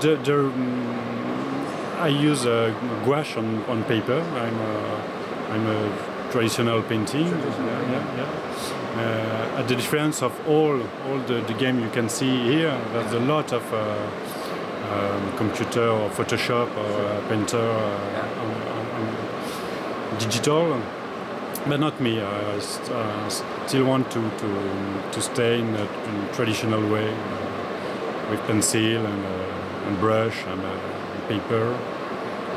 The, 0.00 0.14
the, 0.16 0.32
mm, 0.32 1.98
I 1.98 2.08
use 2.08 2.46
uh, 2.46 2.72
gouache 3.04 3.36
on, 3.36 3.64
on 3.64 3.82
paper. 3.84 4.20
I'm 4.44 4.58
a, 4.60 5.52
I'm 5.52 5.66
a 5.66 6.30
traditional 6.30 6.82
painting. 6.82 7.26
Yeah, 7.26 7.90
yeah, 7.90 8.16
yeah. 8.16 8.48
Uh, 8.96 9.58
at 9.60 9.68
the 9.68 9.74
difference 9.74 10.22
of 10.22 10.32
all 10.48 10.80
all 11.06 11.18
the, 11.26 11.40
the 11.46 11.54
game 11.54 11.80
you 11.80 11.90
can 11.90 12.08
see 12.08 12.42
here, 12.52 12.74
there's 12.92 13.12
a 13.12 13.20
lot 13.20 13.52
of 13.52 13.62
uh, 13.72 13.78
um, 14.92 15.36
computer 15.36 15.88
or 15.88 16.10
Photoshop 16.10 16.68
or 16.76 17.06
uh, 17.06 17.28
painter 17.28 17.58
uh, 17.58 18.42
on, 18.42 18.50
on, 18.76 18.86
on 18.98 20.18
digital. 20.18 20.80
But 21.66 21.80
not 21.80 22.00
me. 22.00 22.20
I 22.20 22.58
st- 22.60 22.90
uh, 22.90 23.28
still 23.66 23.84
want 23.84 24.10
to, 24.10 24.20
to, 24.20 24.48
to 25.12 25.20
stay 25.20 25.58
in 25.60 25.74
a 25.74 25.82
in 25.82 26.28
traditional 26.32 26.80
way 26.92 27.08
uh, 27.10 28.30
with 28.30 28.40
pencil 28.46 28.80
and, 28.80 29.24
uh, 29.24 29.88
and 29.88 29.98
brush 30.00 30.44
and 30.46 30.60
uh, 30.60 31.28
paper. 31.28 31.74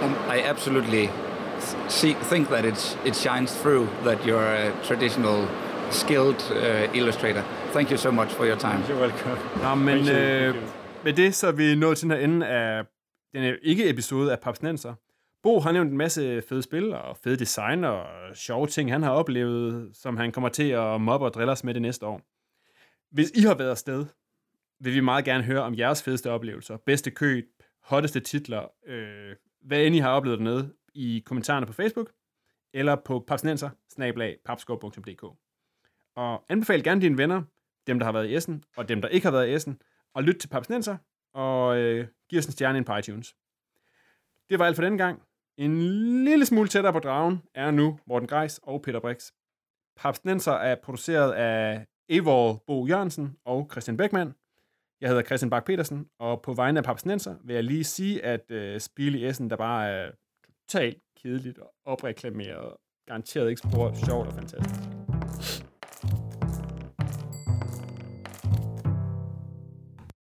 Um, 0.02 0.16
I 0.30 0.42
absolutely 0.44 1.10
see, 1.88 2.14
think 2.14 2.50
that 2.50 2.66
it's, 2.66 2.96
it 3.06 3.16
shines 3.16 3.52
through 3.62 3.88
that 4.04 4.26
you're 4.26 4.48
a 4.56 4.72
traditional, 4.84 5.48
skilled 5.90 6.42
uh, 6.52 6.88
illustrator. 6.94 7.44
Thank 7.74 7.92
you 7.92 7.98
so 7.98 8.12
much 8.12 8.32
for 8.34 8.46
your 8.46 8.58
time. 8.58 8.84
You're 8.88 9.00
welcome. 9.00 9.38
Nå, 9.62 9.76
men 9.76 9.98
Thank 9.98 10.08
you. 10.08 10.16
øh, 10.16 10.54
Thank 10.54 10.56
you. 10.56 10.70
med 11.04 11.14
det 11.14 11.36
så 11.36 11.48
er 11.48 11.52
vi 11.52 11.76
nået 11.76 11.98
til 11.98 12.10
den 12.10 12.18
her 12.18 12.24
ende 12.24 12.48
af 12.48 12.84
den 13.34 13.42
her 13.44 13.54
ikke-episode 13.64 14.32
af 14.32 14.40
Papsnenser. 14.40 14.94
Bo 15.44 15.60
har 15.60 15.72
nævnt 15.72 15.92
en 15.92 15.98
masse 15.98 16.42
fede 16.42 16.62
spil 16.62 16.94
og 16.94 17.18
fede 17.18 17.38
design 17.38 17.84
og 17.84 18.06
sjove 18.36 18.68
ting, 18.68 18.92
han 18.92 19.04
har 19.04 19.12
oplevet, 19.12 19.96
som 19.96 20.18
han 20.18 20.32
kommer 20.32 20.50
til 20.50 20.70
at 20.70 21.02
mobbe 21.02 21.26
og 21.26 21.34
drille 21.34 21.52
os 21.52 21.64
med 21.64 21.74
det 21.74 21.82
næste 21.82 22.06
år. 22.06 22.22
Hvis 23.12 23.32
I 23.32 23.42
har 23.42 23.56
været 23.56 23.70
afsted, 23.70 24.06
vil 24.80 24.94
vi 24.94 25.00
meget 25.00 25.26
gerne 25.26 25.44
høre 25.44 25.62
om 25.62 25.78
jeres 25.78 26.04
fedeste 26.04 26.32
oplevelser, 26.32 26.78
bedste 26.78 27.12
køb, 27.12 27.46
hotteste 27.84 28.20
titler, 28.20 28.68
øh, 28.86 29.36
hvad 29.62 29.86
end 29.86 29.96
I 29.96 30.00
har 30.00 30.12
oplevet 30.12 30.40
dernede 30.40 30.74
i 30.94 31.24
kommentarerne 31.26 31.66
på 31.66 31.74
Facebook, 31.74 32.12
eller 32.74 32.96
på 32.96 33.24
papsnenser 33.28 33.70
Og 36.16 36.46
anbefal 36.50 36.84
gerne 36.84 37.02
dine 37.02 37.18
venner, 37.18 37.44
dem 37.88 38.00
der 38.00 38.06
har 38.06 38.12
været 38.12 38.30
i 38.30 38.36
Essen, 38.36 38.64
og 38.78 38.90
dem 38.90 39.02
der 39.02 39.10
ikke 39.10 39.26
har 39.26 39.32
været 39.32 39.48
i 39.48 39.54
Essen, 39.54 39.82
og 40.14 40.24
lyt 40.24 40.36
til 40.36 40.48
Papsnenser, 40.48 40.98
og 41.34 41.78
øh, 41.78 42.08
giv 42.30 42.40
os 42.40 42.46
en 42.46 42.52
stjerne 42.52 42.78
ind 42.78 42.86
på 42.86 42.96
iTunes. 42.96 43.36
Det 44.50 44.60
var 44.60 44.66
alt 44.66 44.76
for 44.76 44.84
denne 44.84 44.98
gang. 44.98 45.22
En 45.62 45.82
lille 46.26 46.46
smule 46.46 46.68
tættere 46.68 46.94
på 46.94 47.00
dragen 47.00 47.42
er 47.56 47.72
nu 47.72 48.00
Morten 48.08 48.28
Greis 48.28 48.60
og 48.64 48.82
Peter 48.82 49.00
Brix. 49.00 49.32
Papsnenser 49.98 50.52
er 50.52 50.76
produceret 50.84 51.32
af 51.32 51.86
Evor 52.10 52.64
Bo 52.68 52.88
Jørgensen 52.88 53.36
og 53.46 53.68
Christian 53.72 53.98
Beckmann. 53.98 54.34
Jeg 55.02 55.10
hedder 55.10 55.24
Christian 55.24 55.50
Bak 55.50 55.66
petersen 55.66 56.06
og 56.20 56.42
på 56.42 56.54
vegne 56.54 56.80
af 56.80 56.84
Papsnenser 56.84 57.36
vil 57.44 57.54
jeg 57.54 57.64
lige 57.64 57.84
sige, 57.84 58.26
at 58.26 58.52
øh, 58.52 58.80
spil 58.80 59.16
i 59.16 59.28
Essen, 59.28 59.50
der 59.50 59.56
bare 59.56 59.90
er 59.90 60.12
totalt 60.70 60.98
kedeligt 61.24 61.58
og 61.58 61.74
opreklameret, 61.86 62.74
garanteret 63.08 63.50
ikke 63.50 63.62
spor 63.62 63.94
sjovt 64.06 64.28
og 64.28 64.34
fantastisk. 64.34 65.01